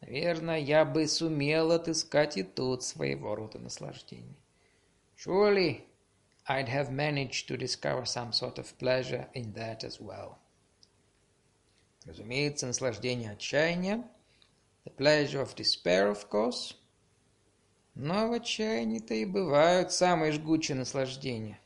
[0.00, 4.36] Наверное, я бы сумел отыскать и тут своего рода наслаждение.
[5.16, 5.82] Surely
[6.47, 10.39] I'd have managed to discover some sort of pleasure in that as well.
[12.05, 14.03] Разумеется, наслаждение отчаяния,
[14.85, 16.73] the pleasure of despair, of course.
[17.95, 21.59] Но в отчаянии-то и бывают самые жгучие наслаждения.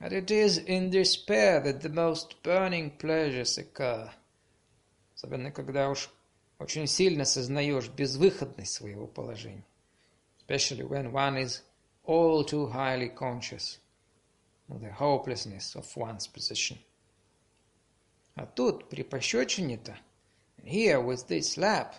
[0.00, 4.10] But it is in despair that the most burning pleasures occur.
[5.14, 6.10] Особенно, когда уж
[6.58, 9.64] очень сильно сознаешь безвыходность своего положения.
[10.40, 11.62] Especially when one is
[12.09, 13.77] all too highly conscious
[14.67, 16.79] of the hopelessness of one's position.
[18.35, 19.95] А тут, при пощечине-то,
[20.63, 21.93] here with this slap,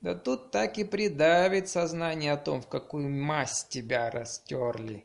[0.00, 5.04] да тут так и придавит сознание о том, в какую масть тебя растерли.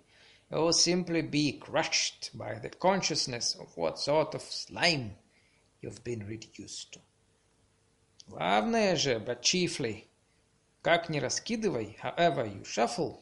[0.50, 5.18] It will simply be crushed by the consciousness of what sort of slime
[5.82, 7.02] you've been reduced to.
[8.28, 10.08] Главное же, but chiefly,
[10.82, 13.20] как ни раскидывай, however you shuffle,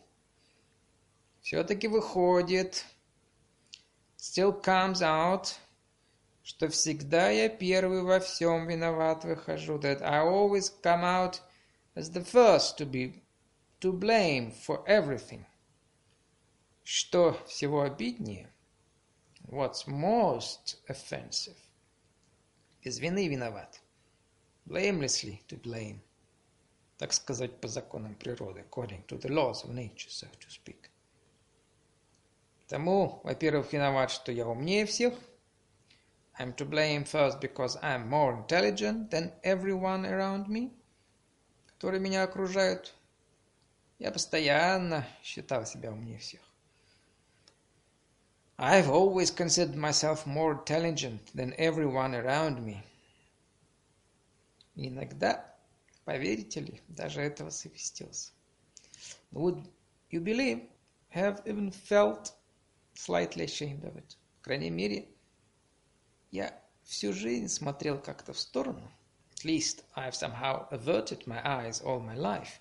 [1.41, 2.85] все-таки выходит,
[4.17, 5.55] still comes out,
[6.43, 11.41] что всегда я первый во всем виноват выхожу, that I always come out
[11.95, 13.21] as the first to be
[13.81, 15.45] to blame for everything.
[16.83, 18.49] Что всего обиднее,
[19.45, 21.57] what's most offensive,
[22.81, 23.81] без вины виноват,
[24.65, 25.99] blamelessly to blame,
[26.97, 30.89] так сказать, по законам природы, according to the laws of nature, so to speak.
[32.67, 35.13] Тому, во-первых, виноват, что я умнее всех.
[36.37, 40.71] I'm to blame first because I'm more intelligent than everyone around me,
[41.67, 42.93] которые меня окружают.
[43.99, 46.41] Я постоянно считал себя умнее всех.
[48.59, 52.83] I've always considered myself more intelligent than everyone around me.
[54.75, 55.55] Иногда,
[56.05, 58.31] поверите ли, даже этого совестился.
[59.31, 59.63] Would
[60.11, 60.67] you believe,
[61.09, 62.33] have even felt
[62.97, 64.17] slightly ashamed of it.
[64.37, 65.07] По крайней мере,
[66.31, 68.91] я всю жизнь смотрел как-то в сторону.
[69.35, 72.59] At least I've somehow averted my eyes all my life.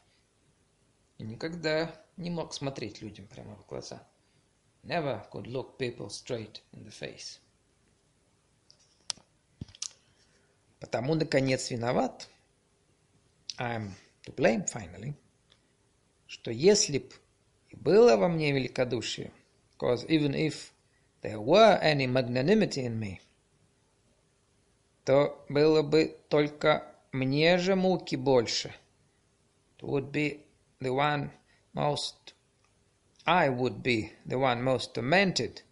[1.19, 4.07] И никогда не мог смотреть людям прямо в глаза.
[4.83, 7.41] Never could look people straight in the face.
[10.79, 12.29] Потому, наконец, виноват.
[13.59, 13.93] I'm
[14.25, 15.15] to blame, finally.
[16.27, 17.09] Что если б
[17.71, 19.33] и было во мне великодушие,
[19.79, 20.73] because even if
[21.21, 23.21] there were any magnanimity in me,
[25.05, 28.75] то было бы только мне же муки больше.
[29.79, 30.41] It would be
[30.81, 31.31] the one
[31.75, 32.33] most
[33.27, 35.63] I would be the one most tormented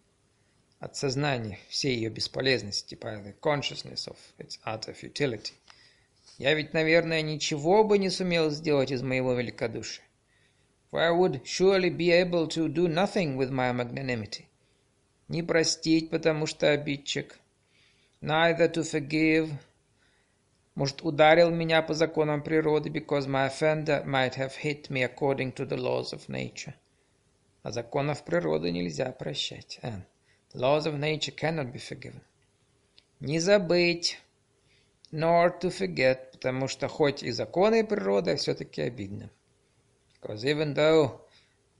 [0.79, 5.53] от сознания всей ее бесполезности by the consciousness of its utter futility.
[6.37, 10.04] Я ведь, наверное, ничего бы не сумел сделать из моего великодушия.
[10.94, 14.46] For I would surely be able to do nothing with my magnanimity.
[15.28, 17.38] Не простить, потому что обидчик.
[18.20, 19.52] Neither to forgive.
[20.74, 25.64] Может, ударил меня по законам природы, because my offender might have hit me according to
[25.64, 26.74] the laws of nature.
[27.62, 29.78] А законов природы нельзя прощать.
[29.82, 30.02] And
[30.54, 32.22] laws of nature cannot be forgiven.
[33.20, 34.18] Не забыть,
[35.12, 39.30] nor to forget, потому что хоть и законы природы, все-таки обидно.
[40.25, 41.21] Because even though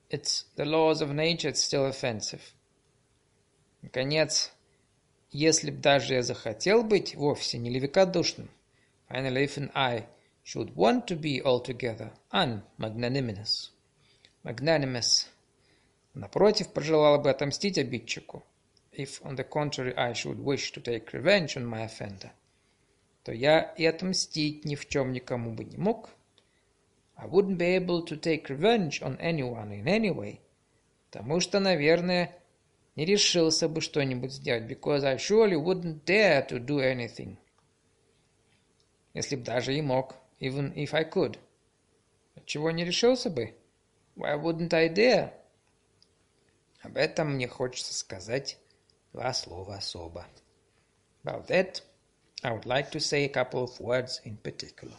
[0.07, 2.53] it's the laws of nature, it's still offensive.
[3.81, 4.51] Наконец,
[5.31, 8.51] если б даже я захотел быть вовсе не великодушным,
[9.09, 10.05] finally, even I
[10.43, 13.71] should want to be altogether unmagnanimous,
[14.43, 15.25] magnanimous,
[16.13, 18.43] Напротив, пожелала бы отомстить обидчику.
[18.91, 22.29] If, on the contrary, I should wish to take revenge on my offender,
[23.23, 26.11] то я и отомстить ни в чем никому бы не мог.
[27.16, 30.40] I wouldn't be able to take revenge on anyone in any way,
[31.10, 32.34] потому что, наверное,
[32.96, 37.36] не решился бы что-нибудь сделать, because I surely wouldn't dare to do anything.
[39.14, 41.38] Если б даже и мог, even if I could.
[42.46, 43.54] Чего не решился бы?
[44.16, 45.32] Why wouldn't I dare?
[46.82, 48.58] Об этом мне хочется сказать
[49.12, 50.26] два слова особо.
[51.22, 51.82] About that,
[52.42, 54.96] I would like to say a couple of words in particular.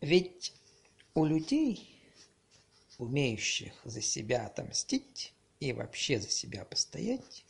[0.00, 0.54] Ведь
[1.14, 2.00] у людей,
[2.98, 7.44] умеющих за себя отомстить и вообще за себя постоять,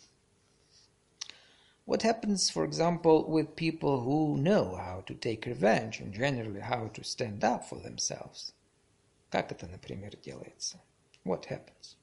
[1.86, 6.86] What happens, for example, with people who know how to take revenge and generally how
[6.86, 8.52] to stand up for themselves?
[9.28, 10.80] Как это, например, делается?
[11.24, 11.96] What happens?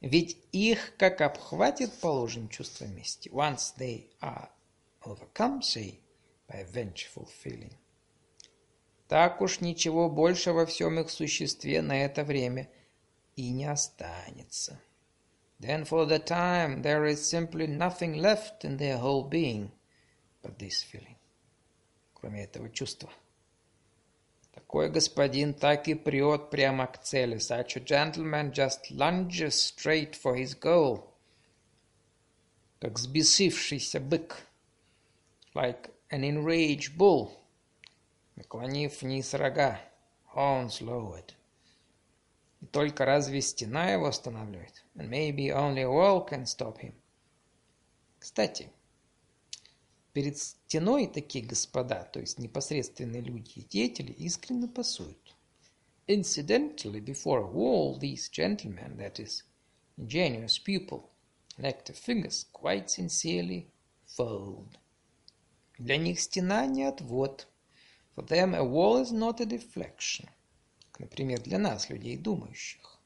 [0.00, 3.28] Ведь их как обхватит, положим, чувство мести.
[3.28, 4.48] Once they are
[5.04, 6.00] overcome, say,
[6.48, 7.76] by vengeful feeling.
[9.12, 12.70] Так уж ничего больше во всем их существе на это время
[13.36, 14.80] и не останется.
[15.60, 19.70] Then for the time there is simply nothing left in their whole being
[20.42, 21.16] but this feeling.
[22.14, 23.10] Кроме этого чувства.
[24.54, 27.36] Такой господин так и прет прямо к цели.
[27.36, 31.04] Such a gentleman just lunges straight for his goal.
[32.80, 34.38] Как взбесившийся бык.
[35.54, 37.41] Like an enraged bull.
[38.42, 39.80] Наклонив вниз рога.
[40.34, 41.32] Lowered.
[42.60, 44.84] И только разве стена его останавливает?
[44.96, 46.94] And maybe only a wall can stop him.
[48.18, 48.68] Кстати,
[50.12, 55.36] Перед стеной такие господа, то есть непосредственные люди и деятели, искренне пасуют.
[56.06, 59.44] Incidentally, before a wall, these gentlemen, that is,
[59.96, 61.08] ingenious people,
[61.56, 63.68] and active figures, quite sincerely
[64.04, 64.76] fold.
[65.78, 67.46] Для них стена не отвод.
[68.14, 70.28] For them a wall is not a deflection.
[70.98, 72.98] Например, для нас, людей думающих.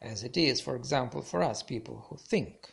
[0.00, 2.72] As it is, for example, for us, people who think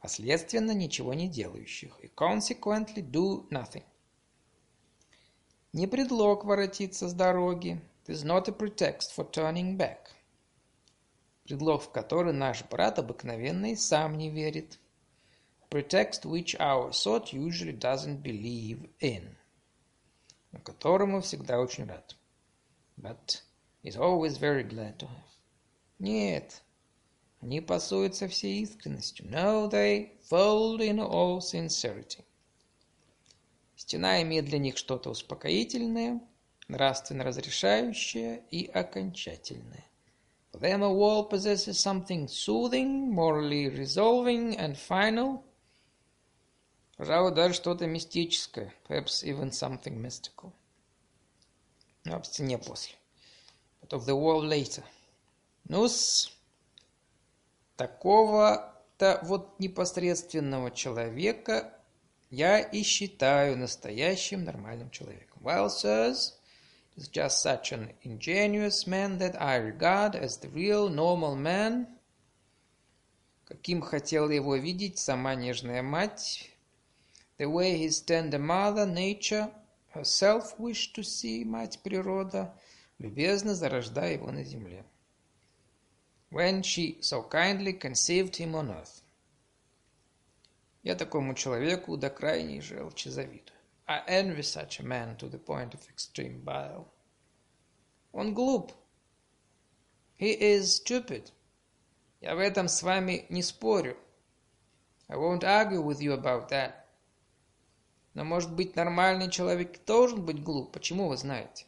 [0.00, 3.84] а следственно ничего не делающих, и consequently do nothing.
[5.72, 10.10] Не предлог воротиться с дороги, it is not a pretext for turning back.
[11.44, 14.78] Предлог, в который наш брат обыкновенно и сам не верит.
[15.70, 19.36] Pretext which our sort usually doesn't believe in.
[20.64, 22.16] Которому всегда очень рад.
[22.96, 23.42] But
[23.82, 25.24] is always very glad to have.
[25.98, 26.62] Нет,
[27.40, 29.26] они пасуются всей искренностью.
[29.26, 32.24] No, they fold in all sincerity.
[33.76, 36.20] Стена имеет для них что-то успокоительное.
[36.68, 39.84] нравственно разрешающее и окончательное.
[40.52, 45.42] For them a wall possesses something soothing, morally resolving and final.
[46.98, 48.74] Пожалуй, даже что-то мистическое.
[48.88, 50.52] Perhaps even something mystical.
[52.04, 52.96] Но об стене после.
[53.80, 54.82] But of the wall later.
[55.68, 56.36] Ну-с,
[57.76, 61.72] такого-то вот непосредственного человека
[62.30, 65.40] я и считаю настоящим нормальным человеком.
[65.40, 66.34] Well, sirs,
[66.96, 71.86] is just such an ingenuous man that I regard as the real normal man,
[73.44, 76.57] каким хотела его видеть сама нежная мать,
[77.39, 79.51] way his tender mother, nature,
[79.89, 82.53] herself wished to see мать природа,
[82.99, 84.85] любезно зарождая его на земле.
[86.31, 89.03] When she so kindly conceived him on earth.
[90.81, 93.57] Я такому человеку до крайней желчи завидую.
[93.85, 96.87] I envy such a man to the point of extreme bile.
[98.13, 98.71] Он глуп.
[100.17, 101.31] He is stupid.
[102.21, 103.97] Я в этом с вами не спорю.
[105.09, 106.76] I won't argue with you about that.
[108.18, 110.72] Но, может быть, нормальный человек должен быть глуп.
[110.72, 111.66] Почему вы знаете?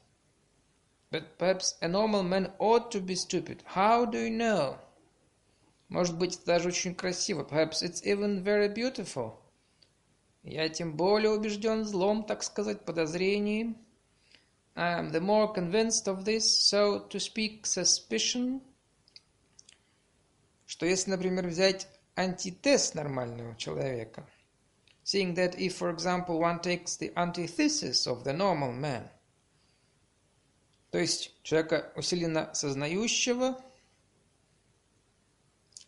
[1.13, 3.63] But perhaps a normal man ought to be stupid.
[3.77, 4.77] How do you know?
[5.89, 7.45] Может быть, это даже очень красиво.
[7.45, 9.35] Perhaps it's even very beautiful.
[10.43, 13.77] Я тем более убежден злом, так сказать, подозрением.
[14.75, 18.61] I am the more convinced of this, so to speak, suspicion,
[20.67, 21.87] что если, например, взять
[22.17, 24.27] антитез нормального человека,
[25.11, 29.11] seeing that if, for example, one takes the antithesis of the normal man,
[30.93, 33.61] то есть человека усиленно сознающего,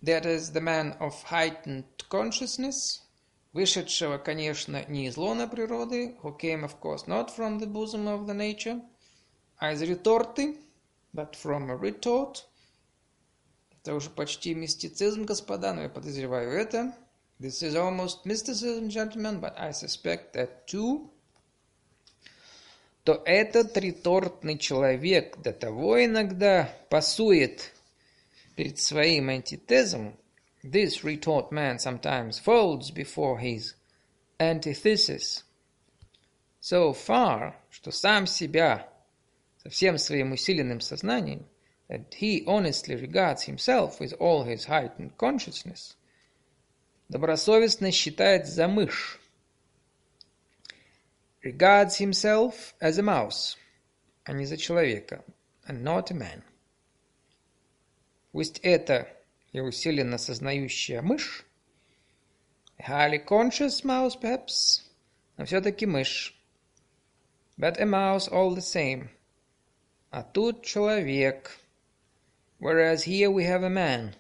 [0.03, 3.03] that is the man of heightened consciousness,
[3.53, 8.27] вышедшего, конечно, не из лона природы, who came, of course, not from the bosom of
[8.27, 8.83] the nature,
[9.59, 10.57] а из реторты,
[11.15, 12.45] but from a retort.
[13.71, 16.93] Это уже почти мистицизм, господа, но я подозреваю это.
[17.42, 21.10] This is almost mysticism, gentlemen, but I suspect that too.
[23.04, 27.72] То этот ретортный человек до того иногда пасует
[28.56, 30.18] перед своим антитезом,
[30.64, 33.76] This retort man sometimes folds before his
[34.40, 35.44] antithesis
[36.60, 38.90] so far, что сам себя
[39.64, 41.46] со всем своим усиленным сознанием,
[41.88, 45.96] that he honestly regards himself with all his heightened consciousness,
[47.13, 49.21] добросовестно считает за мышь,
[51.45, 53.59] regards himself as a mouse,
[54.25, 55.23] а не за человека,
[55.69, 56.43] and not a man.
[58.33, 59.07] Пусть это
[59.53, 61.45] и усиленно сознающая мышь,
[62.79, 64.81] highly conscious mouse, perhaps,
[65.37, 66.35] но все-таки мышь.
[67.59, 69.11] But a mouse all the same.
[70.11, 71.59] А тут человек.
[72.59, 74.15] Whereas here we have a man.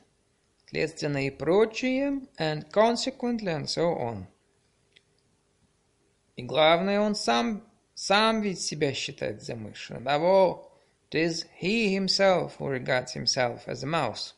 [0.73, 4.25] Следственно и прочее, and consequently and so on.
[6.37, 7.63] И главное, он сам,
[7.95, 9.91] сам ведь себя считает за мышь.
[9.91, 10.71] Above all,
[11.11, 14.33] it is he himself who regards himself as a mouse.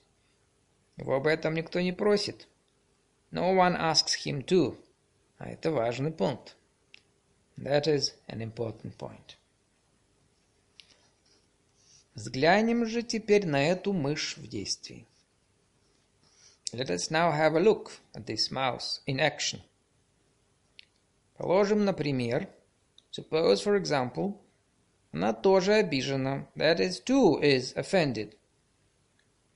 [0.96, 2.48] Его об этом никто не просит.
[3.30, 4.76] No one asks him to.
[5.38, 6.56] А это важный пункт.
[7.56, 9.36] That is an important point.
[12.16, 15.06] Взглянем же теперь на эту мышь в действии.
[16.76, 19.60] Let us now have a look at this mouse in action.
[21.38, 22.48] Положим, например,
[23.12, 24.40] suppose, for example,
[25.12, 26.48] она тоже обижена.
[26.56, 28.36] That is, too is offended.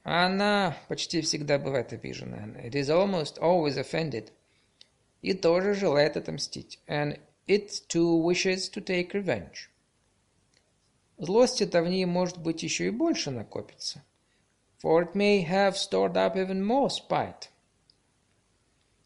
[0.04, 2.56] Она почти всегда бывает обижена.
[2.64, 4.30] It is almost always offended.
[5.20, 6.78] И тоже желает отомстить.
[6.86, 9.70] And it too wishes to take revenge.
[11.16, 14.04] Злости-то в ней может быть еще и больше накопится.
[14.78, 17.48] For it may have stored up even more spite,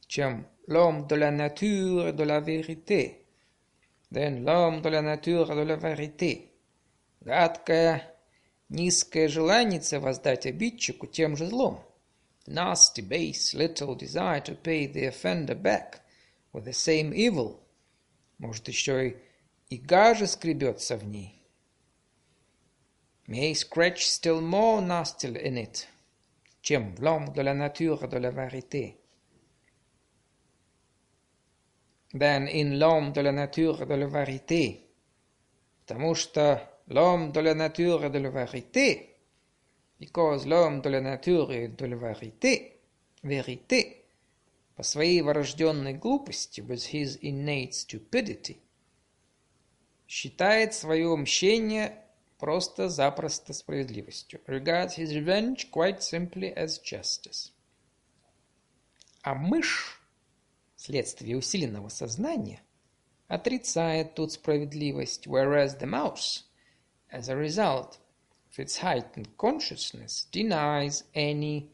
[0.06, 3.16] чем l'homme de la nature de la vérité.
[4.10, 6.48] Then l'homme de la nature de la vérité.
[7.24, 8.12] Гадкая
[8.72, 11.84] Низкое желание воздать обидчику тем же злом.
[12.46, 16.00] Nasty, base, little desire to pay the offender back
[16.54, 17.60] with the same evil.
[18.38, 19.16] Может, еще и,
[19.68, 21.41] и гаже скребется в ней.
[23.26, 25.86] May scratch still more nasty in it,
[26.64, 28.96] в l'homme de la nature de la vérité.
[32.12, 34.80] Than in l'homme de la nature de la vérité.
[35.86, 39.16] Потому что l'homme de la nature de la vérité,
[39.98, 42.80] because l'homme de la nature de la vérité,
[43.22, 44.04] vérité,
[44.74, 48.58] по своей врожденной глупости, with his innate stupidity,
[50.08, 52.01] считает свое мщение
[52.42, 54.40] просто-запросто справедливостью.
[54.48, 57.52] Regards his revenge quite simply as justice.
[59.22, 60.02] А мышь,
[60.74, 62.60] вследствие усиленного сознания,
[63.28, 66.42] отрицает тут справедливость, whereas the mouse,
[67.12, 67.98] as a result
[68.50, 71.70] of its heightened consciousness, denies any,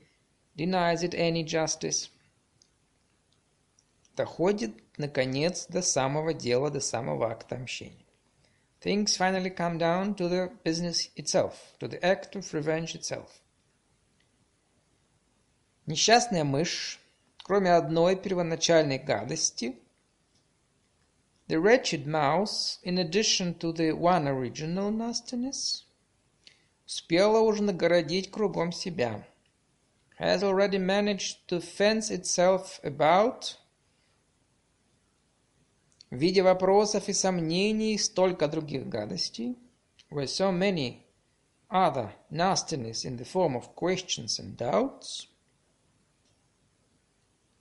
[0.55, 2.11] denies it any justice.
[4.15, 8.08] Доходит, наконец, до самого дела, до самого акта мщения.
[8.82, 13.42] Things finally come down to the business itself, to the act of revenge itself.
[15.86, 17.00] Несчастная мышь,
[17.44, 19.78] кроме одной первоначальной гадости,
[21.48, 25.86] the wretched mouse, in addition to the one original nastiness,
[26.86, 29.26] успела уже нагородить кругом себя,
[30.18, 33.58] has already managed to fence itself about
[36.11, 39.59] в виде вопросов и сомнений столько других гадостей,
[40.11, 41.03] were so many
[41.71, 45.29] other nastiness in the form of questions and doubts,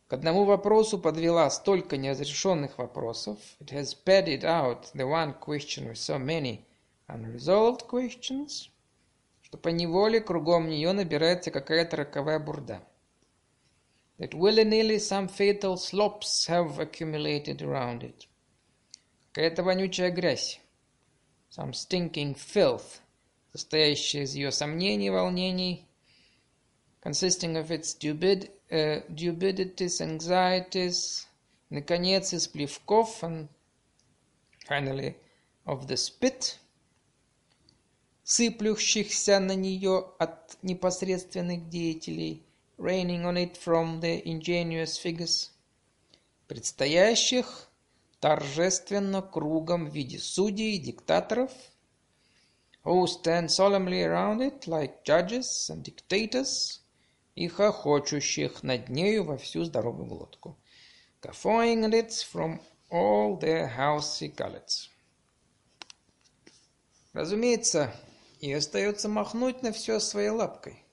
[0.07, 5.97] к одному вопросу подвела столько неразрешенных вопросов, it has padded out the one question with
[5.97, 6.61] so many
[7.09, 8.69] unresolved questions,
[9.41, 12.81] что по неволе кругом нее набирается какая-то роковая бурда.
[14.17, 18.27] That willy-nilly some fatal slops have accumulated around it.
[19.37, 20.59] Какая-то вонючая грязь.
[21.55, 23.01] Some stinking filth,
[23.51, 25.85] состоящая из ее сомнений, волнений,
[27.03, 31.27] consisting of its dubid, uh, dubidities, anxieties,
[31.69, 33.47] наконец, из плевков, and
[34.67, 35.15] finally
[35.67, 36.55] of the spit,
[38.23, 42.41] сыплющихся на нее от непосредственных деятелей,
[42.79, 45.51] raining on it from the ingenious figures,
[46.47, 47.66] предстоящих
[48.27, 51.49] торжественно кругом в виде судей и диктаторов,
[52.83, 56.81] who stand solemnly around it like judges and dictators,
[57.35, 60.57] и хохочущих над нею во всю здоровую глотку,
[61.21, 62.59] guffawing at it from
[62.91, 64.89] all their housey gullets.
[67.13, 67.95] Разумеется,
[68.41, 70.83] и остается махнуть на все своей лапкой.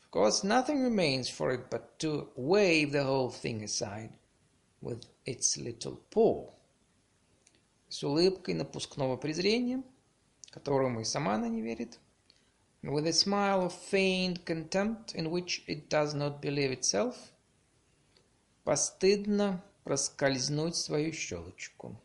[0.00, 4.12] Of course, nothing remains for it but to wave the whole thing aside
[4.80, 6.52] with its little paw.
[7.88, 9.82] С улыбкой напускного презрения,
[10.50, 11.98] которому и сама она не верит,
[12.82, 17.16] with a smile of feigned contempt in which it does not believe itself,
[18.64, 22.00] постыдно проскользнуть свою щелочку.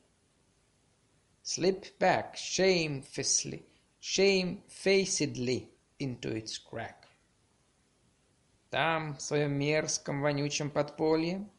[1.44, 3.66] Slip back shamefacedly,
[4.00, 5.70] shamefacedly
[6.00, 7.08] into its crack.
[8.70, 11.50] Там, в своем мерзком вонючем подполье,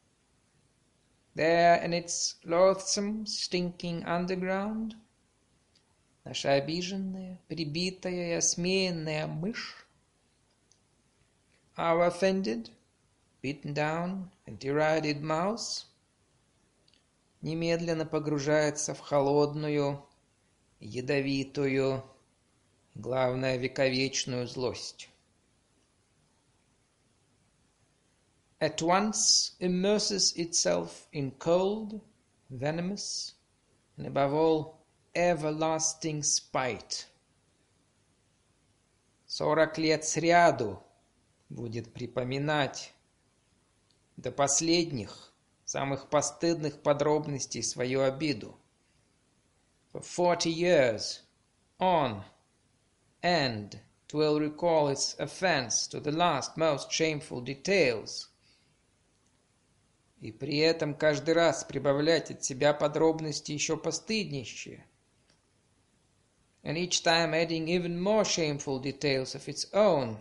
[1.35, 4.97] There in its loathsome, stinking underground,
[6.24, 9.87] наша обиженная, прибитая и осмеянная мышь,
[11.78, 12.68] our offended,
[13.41, 15.87] beaten down and derided mouse,
[17.41, 20.05] немедленно погружается в холодную,
[20.80, 22.05] ядовитую,
[22.95, 25.09] главное, вековечную злость.
[28.62, 32.02] at once immerses itself in cold,
[32.50, 33.36] venomous,
[33.98, 34.80] and above all,
[35.14, 37.06] everlasting spite.
[39.28, 40.82] Сорок лет сряду
[41.50, 42.93] будет припоминать
[44.18, 45.32] до последних,
[45.66, 48.58] самых постыдных подробностей свою обиду.
[49.91, 51.22] For forty years
[51.80, 52.24] on
[53.22, 58.31] and it will recall its offense to the last most shameful details ––
[60.23, 64.87] и при этом каждый раз прибавлять от себя подробности еще постыднейшие.
[66.62, 70.16] And each time adding even more shameful details of its own,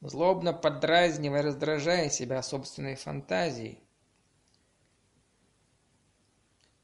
[0.00, 3.78] злобно подразнивая, раздражая себя собственной фантазией.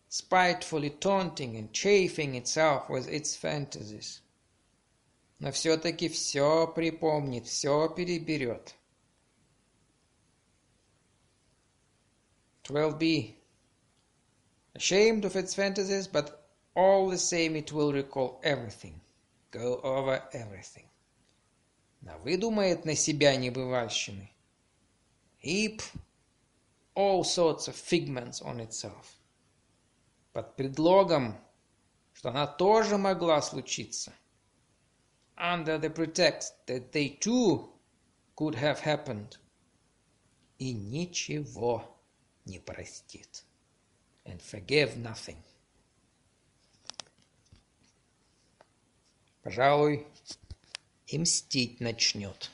[0.09, 4.21] Spitefully taunting and chafing itself with its fantasies.
[5.41, 8.77] Но все-таки все припомнит, все переберет.
[12.65, 13.35] 12b.
[14.75, 19.01] Ashamed of its fantasies, but all the same it will recall everything.
[19.51, 20.87] Go over everything.
[22.05, 24.31] Навыдумает на себя небывальщины.
[25.45, 25.83] Heap
[26.95, 29.17] all sorts of figments on itself.
[30.33, 31.37] Под предлогом,
[32.13, 34.13] что она тоже могла случиться.
[35.37, 37.69] Under the pretext that they too
[38.37, 39.37] could have happened.
[40.59, 41.85] И ничего
[42.45, 43.45] не простит.
[44.25, 45.43] And forgive nothing.
[49.43, 50.07] пожалуй,
[51.07, 52.51] и мстить начнет.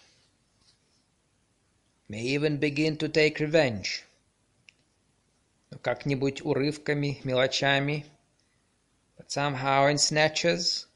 [2.08, 4.02] May even begin to take revenge.
[5.70, 8.06] Но как-нибудь урывками, мелочами,
[9.18, 10.86] but somehow in snatches,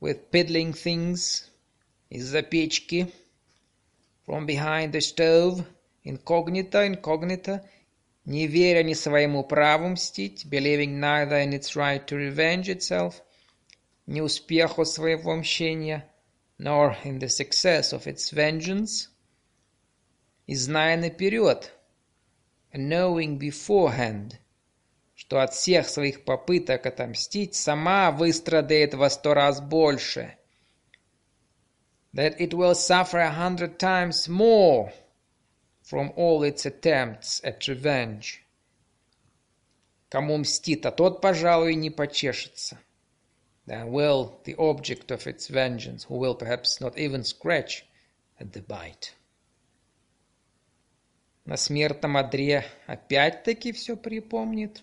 [0.00, 1.48] with piddling things,
[2.10, 3.10] из-за печки,
[4.26, 5.64] from behind the stove,
[6.04, 7.60] incognito, incognito,
[8.24, 13.22] не веря ни своему праву мстить, believing neither in its right to revenge itself,
[14.06, 16.04] ни успеху своего мщения,
[16.58, 19.08] nor in the success of its vengeance,
[20.46, 21.70] и зная наперед,
[22.72, 24.38] and knowing beforehand,
[25.14, 30.36] что от всех своих попыток отомстить сама выстрадает во сто раз больше,
[32.12, 34.92] that it will suffer a hundred times more
[35.84, 38.42] from all its attempts at revenge.
[40.08, 42.78] Кому мстит, а тот, пожалуй, не почешется.
[43.66, 47.84] Then will the object of its vengeance, who will perhaps not even scratch
[48.40, 49.12] at the bite.
[51.44, 54.82] На смертном одре опять-таки все припомнит.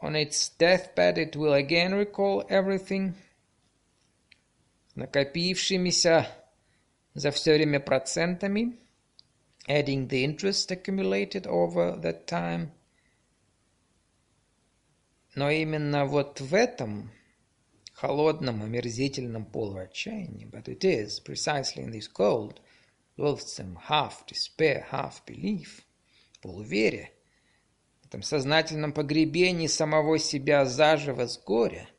[0.00, 3.12] On its deathbed it will again recall everything.
[4.94, 6.26] Накопившимися
[7.14, 8.78] за все время процентами,
[9.67, 12.71] adding the interest accumulated over that time.
[15.35, 17.11] Но именно вот в этом
[17.93, 22.59] холодном, омерзительном полуотчаянии, but it is precisely in this cold,
[23.17, 25.81] loathsome half despair, half belief,
[26.41, 27.11] полуверие,
[28.01, 31.89] в этом сознательном погребении самого себя заживо с горя,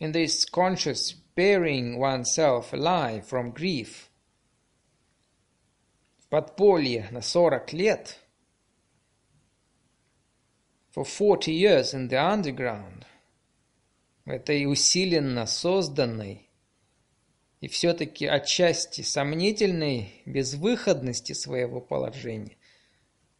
[0.00, 4.07] in this conscious burying oneself alive from grief, в
[6.29, 8.19] подполье на сорок лет,
[10.95, 13.05] for forty years in the underground,
[14.25, 16.49] в этой усиленно созданной
[17.61, 22.57] и все-таки отчасти сомнительной безвыходности своего положения,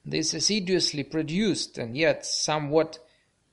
[0.03, 2.99] this assiduously produced and yet somewhat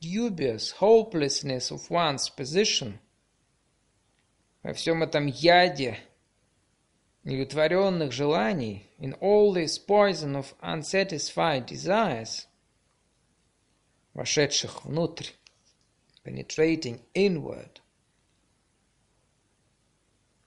[0.01, 2.99] dubious hopelessness of one's position,
[4.62, 5.99] во всем этом яде
[7.27, 12.47] неудовлетворенных желаний, in all this poison of unsatisfied desires,
[14.14, 15.31] вошедших внутрь,
[16.24, 17.81] penetrating inward,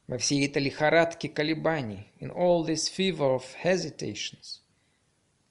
[0.08, 4.62] во всей этой лихорадке колебаний, in all this fever of hesitations,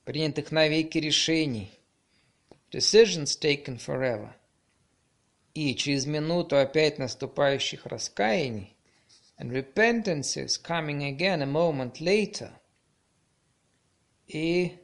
[0.06, 1.78] принятых навеки решений,
[2.70, 4.32] decisions taken forever,
[5.52, 8.77] и через минуту опять наступающих раскаяний,
[9.37, 12.51] and repentances coming again a moment later,
[14.27, 14.79] и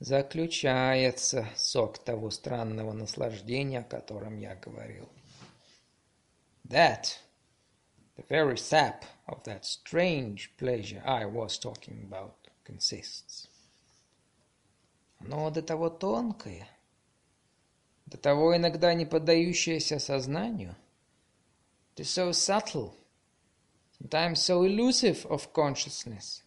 [0.00, 5.08] заключается сок того странного наслаждения, о котором я говорил.
[6.64, 7.18] That,
[8.16, 12.34] the very sap of that strange pleasure I was talking about,
[12.64, 13.48] consists.
[15.20, 16.66] Оно до того тонкое,
[18.06, 20.74] до того иногда не поддающееся сознанию,
[21.94, 22.92] it is so subtle,
[23.99, 26.43] sometimes so elusive of consciousness,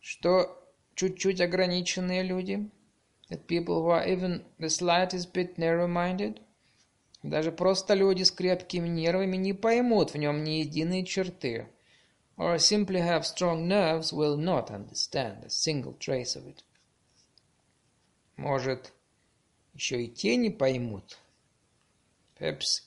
[0.00, 0.58] что
[0.94, 2.70] чуть-чуть ограниченные люди,
[3.28, 6.40] that people who are even the slightest bit narrow-minded,
[7.22, 11.68] даже просто люди с крепкими нервами не поймут в нем ни единой черты,
[12.36, 16.64] or simply have strong nerves will not understand a single trace of it.
[18.36, 18.92] Может,
[19.74, 21.18] еще и те не поймут.
[22.38, 22.82] Perhaps,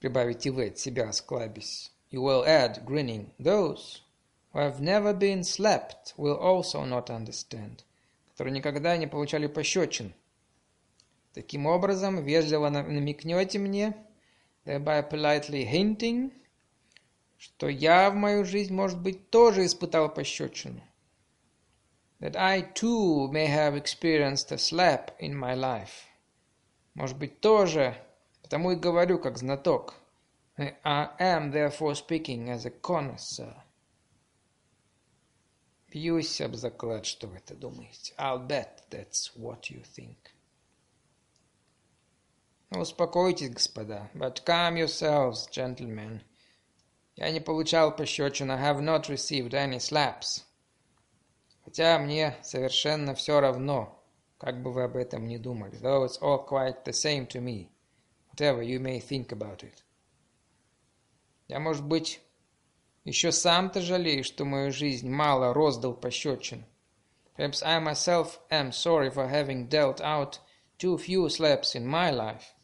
[0.00, 1.91] прибавите вы от себя, осклабясь.
[2.12, 4.02] You will add, grinning, those
[4.52, 7.84] who have never been slapped will also not understand,
[8.28, 10.12] которые никогда не получали пощечин.
[11.32, 13.96] Таким образом, вежливо намекнете мне,
[14.66, 16.32] thereby politely hinting,
[17.38, 20.82] что я в мою жизнь, может быть, тоже испытал пощечину.
[22.20, 26.04] That I too may have experienced a slap in my life.
[26.92, 27.96] Может быть, тоже,
[28.42, 29.94] потому и говорю как знаток.
[30.61, 33.63] I am therefore speaking as a connoisseur.
[35.91, 38.13] Бьюсь об заклад, что вы это думаете.
[38.17, 40.17] I'll bet that's what you think.
[42.71, 44.09] Успокойтесь, господа.
[44.13, 46.21] But calm yourselves, gentlemen.
[47.15, 48.51] Я не получал пощечин.
[48.51, 50.43] I have not received any slaps.
[51.63, 54.03] Хотя мне совершенно все равно,
[54.37, 55.77] как бы вы об этом ни думали.
[55.79, 57.69] Though it's all quite the same to me,
[58.29, 59.83] whatever you may think about it.
[61.52, 62.22] Я, может быть,
[63.04, 66.64] еще сам-то жалею, что мою жизнь мало роздал пощечин.
[67.36, 70.40] Perhaps I myself am sorry for having dealt out
[70.78, 72.54] too few slaps in my life.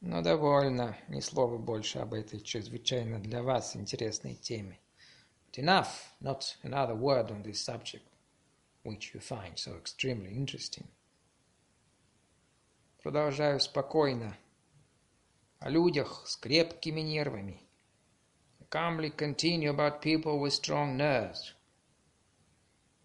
[0.00, 4.78] Но довольно, ни слова больше об этой чрезвычайно для вас интересной теме.
[5.50, 8.06] But enough, not another word on this subject,
[8.84, 10.86] which you find so extremely interesting.
[13.02, 14.36] Продолжаю спокойно.
[15.60, 17.60] О людях с крепкими нервами.
[18.70, 21.54] Calmly continue about people with strong nerves.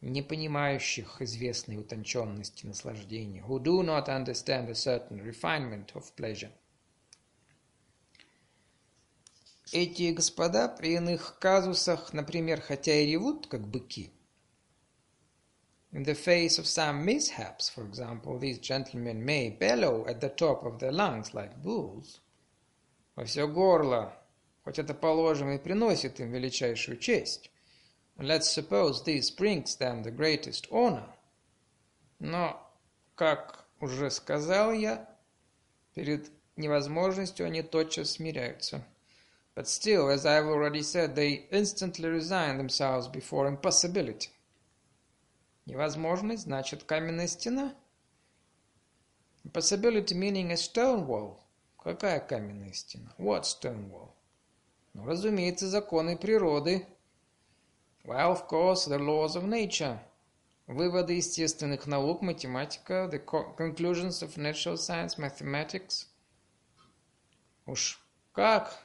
[0.02, 3.42] Не понимающих известной утонченности наслаждения.
[3.44, 6.52] Who do not understand a certain refinement of pleasure.
[9.72, 14.12] Эти господа при иных казусах, например, хотя и ревут, как быки,
[15.94, 20.64] In the face of some mishaps, for example, these gentlemen may bellow at the top
[20.66, 22.20] of their lungs like bulls.
[23.16, 24.14] Во все горло,
[24.64, 27.52] хоть это, положим, и приносит им величайшую честь.
[28.18, 31.10] Let's suppose this brings them the greatest honor.
[32.20, 32.60] Но,
[33.16, 35.10] как уже сказал я,
[35.94, 38.84] перед невозможностью они тотчас смиряются.
[39.56, 44.30] But still, as I have already said, they instantly resign themselves before impossibility.
[45.66, 47.76] Невозможность значит каменная стена.
[49.44, 51.43] Impossibility meaning a stone wall.
[51.84, 53.14] Какая каменная стена?
[53.18, 54.12] What stone wall?
[54.94, 56.88] Ну, разумеется, законы природы.
[58.06, 60.00] Well, of course, the laws of nature.
[60.68, 63.20] Выводы естественных наук, математика, the
[63.58, 66.08] conclusions of natural science, mathematics.
[67.66, 68.00] Уж
[68.32, 68.78] как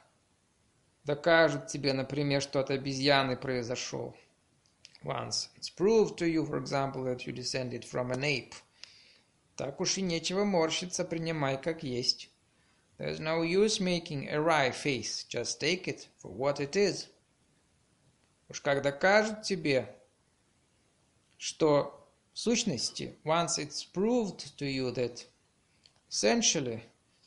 [1.04, 4.16] докажут тебе, например, что от обезьяны произошел?
[5.04, 5.48] once.
[5.56, 8.54] It's proved to you, for example, that you descended from an ape.
[9.56, 12.30] Так уж и нечего морщиться, принимай как есть.
[12.98, 17.06] There's no use making a wry face, just take it for what it is.
[18.50, 19.88] Уж как докажут тебе,
[21.36, 25.26] что в сущности, once it's proved to you that
[26.10, 26.82] essentially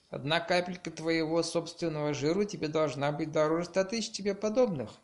[0.10, 4.92] одна капелька твоего собственного жира тебе должна быть дороже ста тысяч тебе подобных–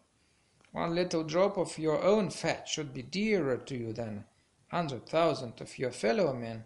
[0.74, 4.26] One little drop of your own fat should be dearer to you than
[4.68, 6.66] hundred thousand of your fellow men,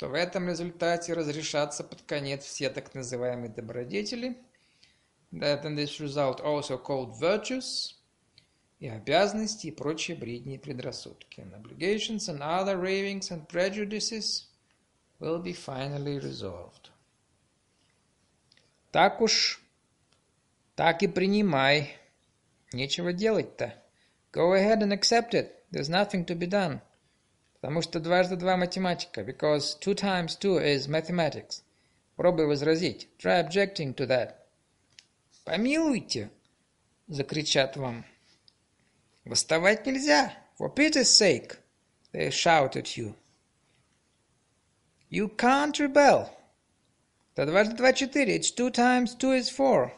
[0.00, 4.38] что в этом результате разрешатся под конец все так называемые добродетели,
[5.30, 7.96] that in this result also called virtues,
[8.78, 14.46] и обязанности и прочие бредни и предрассудки, and obligations and other ravings and prejudices
[15.18, 16.88] will be finally resolved.
[18.92, 19.60] Так уж,
[20.76, 21.94] так и принимай,
[22.72, 23.74] Нечего делать-то.
[24.32, 25.62] Go ahead and accept it.
[25.70, 26.80] There's nothing to be done.
[27.60, 29.22] Потому что дважды два математика.
[29.22, 31.62] Because two times two is mathematics.
[32.16, 33.08] Пробуй возразить.
[33.18, 34.34] Try objecting to that.
[35.44, 36.30] Помилуйте,
[37.08, 38.04] закричат вам.
[39.24, 40.32] Восставать нельзя.
[40.58, 41.58] For pity's sake,
[42.12, 43.14] they shout at you.
[45.10, 46.28] You can't rebel.
[47.36, 48.38] Да дважды два четыре.
[48.38, 49.92] It's two times two is four.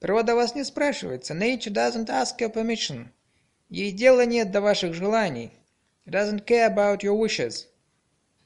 [0.00, 1.34] Природа вас не спрашивается.
[1.34, 3.08] Nature doesn't ask your permission.
[3.68, 5.52] Ей дела нет до ваших желаний.
[6.06, 7.66] Doesn't care about your wishes.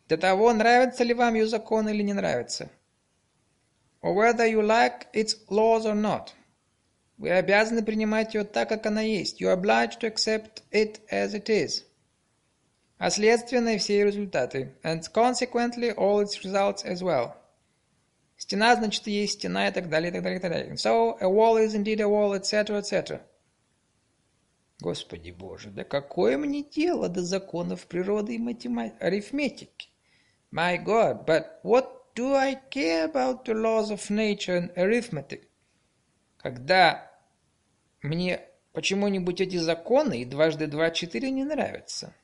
[0.08, 2.70] До того, нравится ли вам ее закон или не нравится.
[4.02, 6.32] Or whether you like its laws or not.
[7.18, 9.42] Вы обязаны принимать ее так, как она есть.
[9.42, 11.84] You are obliged to accept it as it is.
[12.98, 14.72] А следственно и все ее результаты.
[14.82, 17.34] And consequently all its results as well.
[18.38, 20.76] Стена, значит, есть стена и так далее, и так далее, и так далее.
[20.76, 23.20] So, a wall is indeed a wall, etc., etc.
[24.80, 29.88] Господи Боже, да какое мне дело до законов природы и математики, арифметики?
[30.52, 35.48] My God, but what do I care about the laws of nature and arithmetic?
[36.38, 37.10] Когда
[38.02, 38.40] мне
[38.72, 42.14] почему-нибудь эти законы и дважды два четыре не нравятся.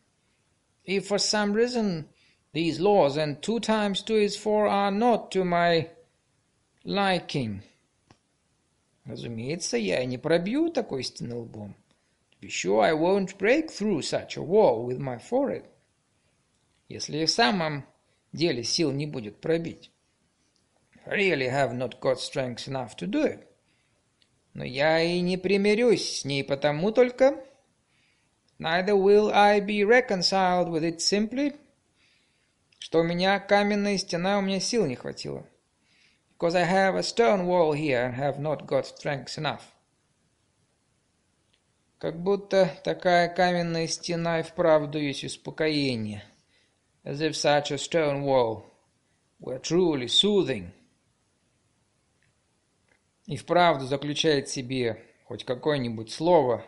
[0.85, 2.07] If for some reason
[2.55, 5.91] these laws and two times two is four are not to my
[6.85, 7.61] liking.
[9.05, 11.77] Разумеется, я не пробью такой стены лбом.
[12.41, 15.65] Be sure, I won't break through such a wall with my forehead.
[16.89, 17.85] Если в самом
[18.33, 19.91] деле сил не будет пробить.
[21.07, 23.47] Really have not got strength enough to do it.
[24.55, 27.43] Но я и не примирюсь с ней потому только...
[28.59, 31.55] Neither will I be reconciled with it simply,
[32.79, 35.47] что у меня каменная стена, у меня сил не хватило
[36.39, 39.75] because I have a stone wall here and have not got strength enough.
[41.99, 46.23] Как будто такая каменная стена и вправду есть успокоение.
[47.05, 48.65] As if such a stone wall
[49.41, 50.71] were truly soothing.
[53.27, 56.65] И вправду заключает в себе хоть какое-нибудь слово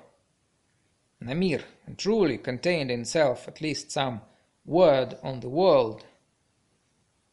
[1.21, 4.21] на мир, and truly contained in itself at least some
[4.65, 6.05] word on the world–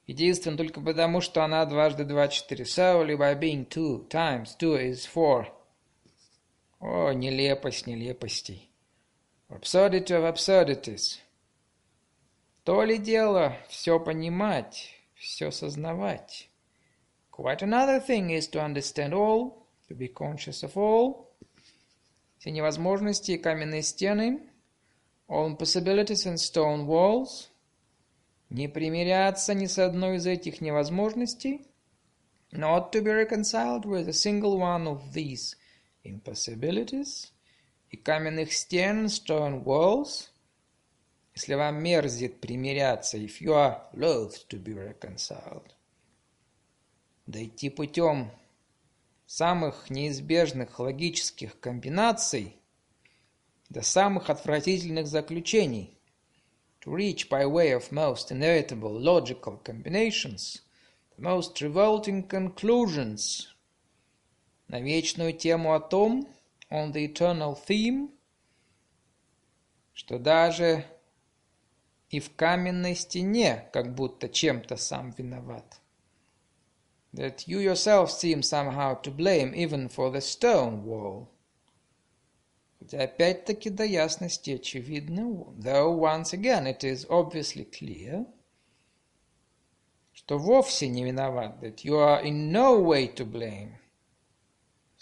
[0.08, 2.64] Единственно только потому, что она дважды два четыре.
[2.64, 5.48] Solely by being two times two is four.
[6.88, 8.70] О, нелепость нелепостей.
[9.50, 11.18] Absurdity of absurdities.
[12.64, 16.48] То ли дело все понимать, все сознавать.
[17.32, 21.32] Quite another thing is to understand all, to be conscious of all.
[22.38, 24.42] Все невозможности и каменные стены,
[25.28, 27.50] all impossibilities and stone walls.
[28.52, 31.66] Не примиряться ни с одной из этих невозможностей,
[32.52, 35.56] not to be reconciled with a single one of these
[36.06, 37.32] impossibilities,
[37.90, 40.30] и каменных стен, stone walls,
[41.34, 45.72] если вам мерзит примиряться, if you are loath to be reconciled,
[47.26, 48.32] дойти путем
[49.26, 52.62] самых неизбежных логических комбинаций
[53.70, 56.00] до самых отвратительных заключений,
[56.82, 60.62] to reach by way of most inevitable logical combinations,
[61.18, 63.55] the most revolting conclusions,
[64.68, 66.28] на вечную тему о том,
[66.70, 68.10] on the eternal theme,
[69.94, 70.86] что даже
[72.10, 75.82] и в каменной стене как будто чем-то сам виноват.
[77.14, 81.28] That you yourself seem somehow to blame even for the stone wall.
[82.80, 88.28] Хотя опять-таки до ясности очевидно, though once again it is obviously clear,
[90.14, 93.78] что вовсе не виноват, that you are in no way to blame.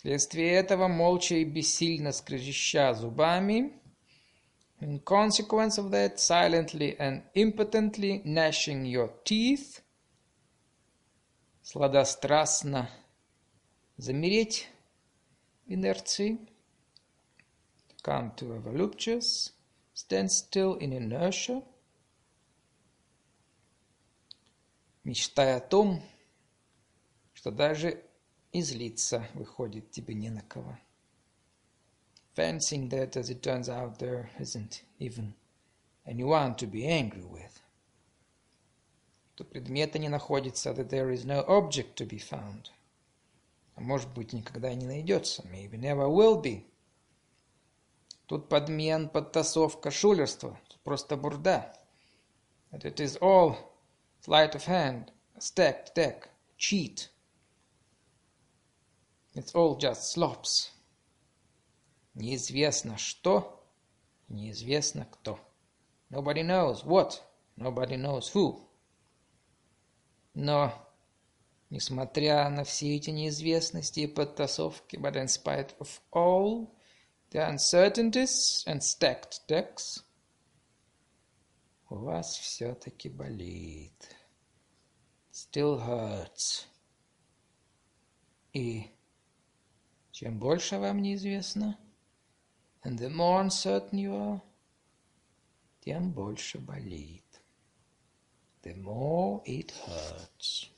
[0.04, 3.72] Вследствие этого, молча и бессильно скрежеща зубами,
[4.82, 9.82] in consequence of that, silently and impotently gnashing your teeth,
[11.62, 12.90] сладострастно
[13.96, 14.68] замереть
[15.66, 16.38] в инерции,
[18.04, 19.54] come to a voluptuous,
[19.94, 21.64] stand still in inertia,
[25.06, 26.04] мечтая о том,
[27.34, 28.04] что даже
[28.54, 30.78] излиться выходит тебе не на кого.
[32.36, 35.34] Fancying that, as it turns out, there isn't even
[36.06, 37.62] anyone to be angry with.
[39.36, 42.72] Что предмета не находится, that there is no object to be found.
[43.76, 46.66] А может быть, никогда не найдется, maybe never will be.
[48.28, 50.60] Тут подмен, подтасовка, шулерство.
[50.68, 51.76] Тут просто бурда.
[52.72, 53.58] That it is all
[54.22, 57.10] sleight of hand, a stacked deck, cheat.
[59.36, 60.70] It's all just slops.
[62.14, 63.66] Неизвестно что,
[64.30, 65.40] неизвестно кто.
[66.12, 67.22] Nobody knows what,
[67.58, 68.68] nobody knows who.
[70.36, 70.72] Но,
[71.72, 76.76] несмотря на все эти неизвестности и подтасовки, but in spite of all
[77.32, 80.04] the uncertainties and stacked decks,
[81.90, 84.16] у вас все-таки болит.
[85.32, 86.68] Still hurts.
[88.54, 88.92] И
[90.24, 91.78] чем больше вам неизвестно,
[92.86, 94.42] and the more uncertain you are,
[95.82, 97.26] тем больше болит.
[98.62, 100.70] The more it hurts.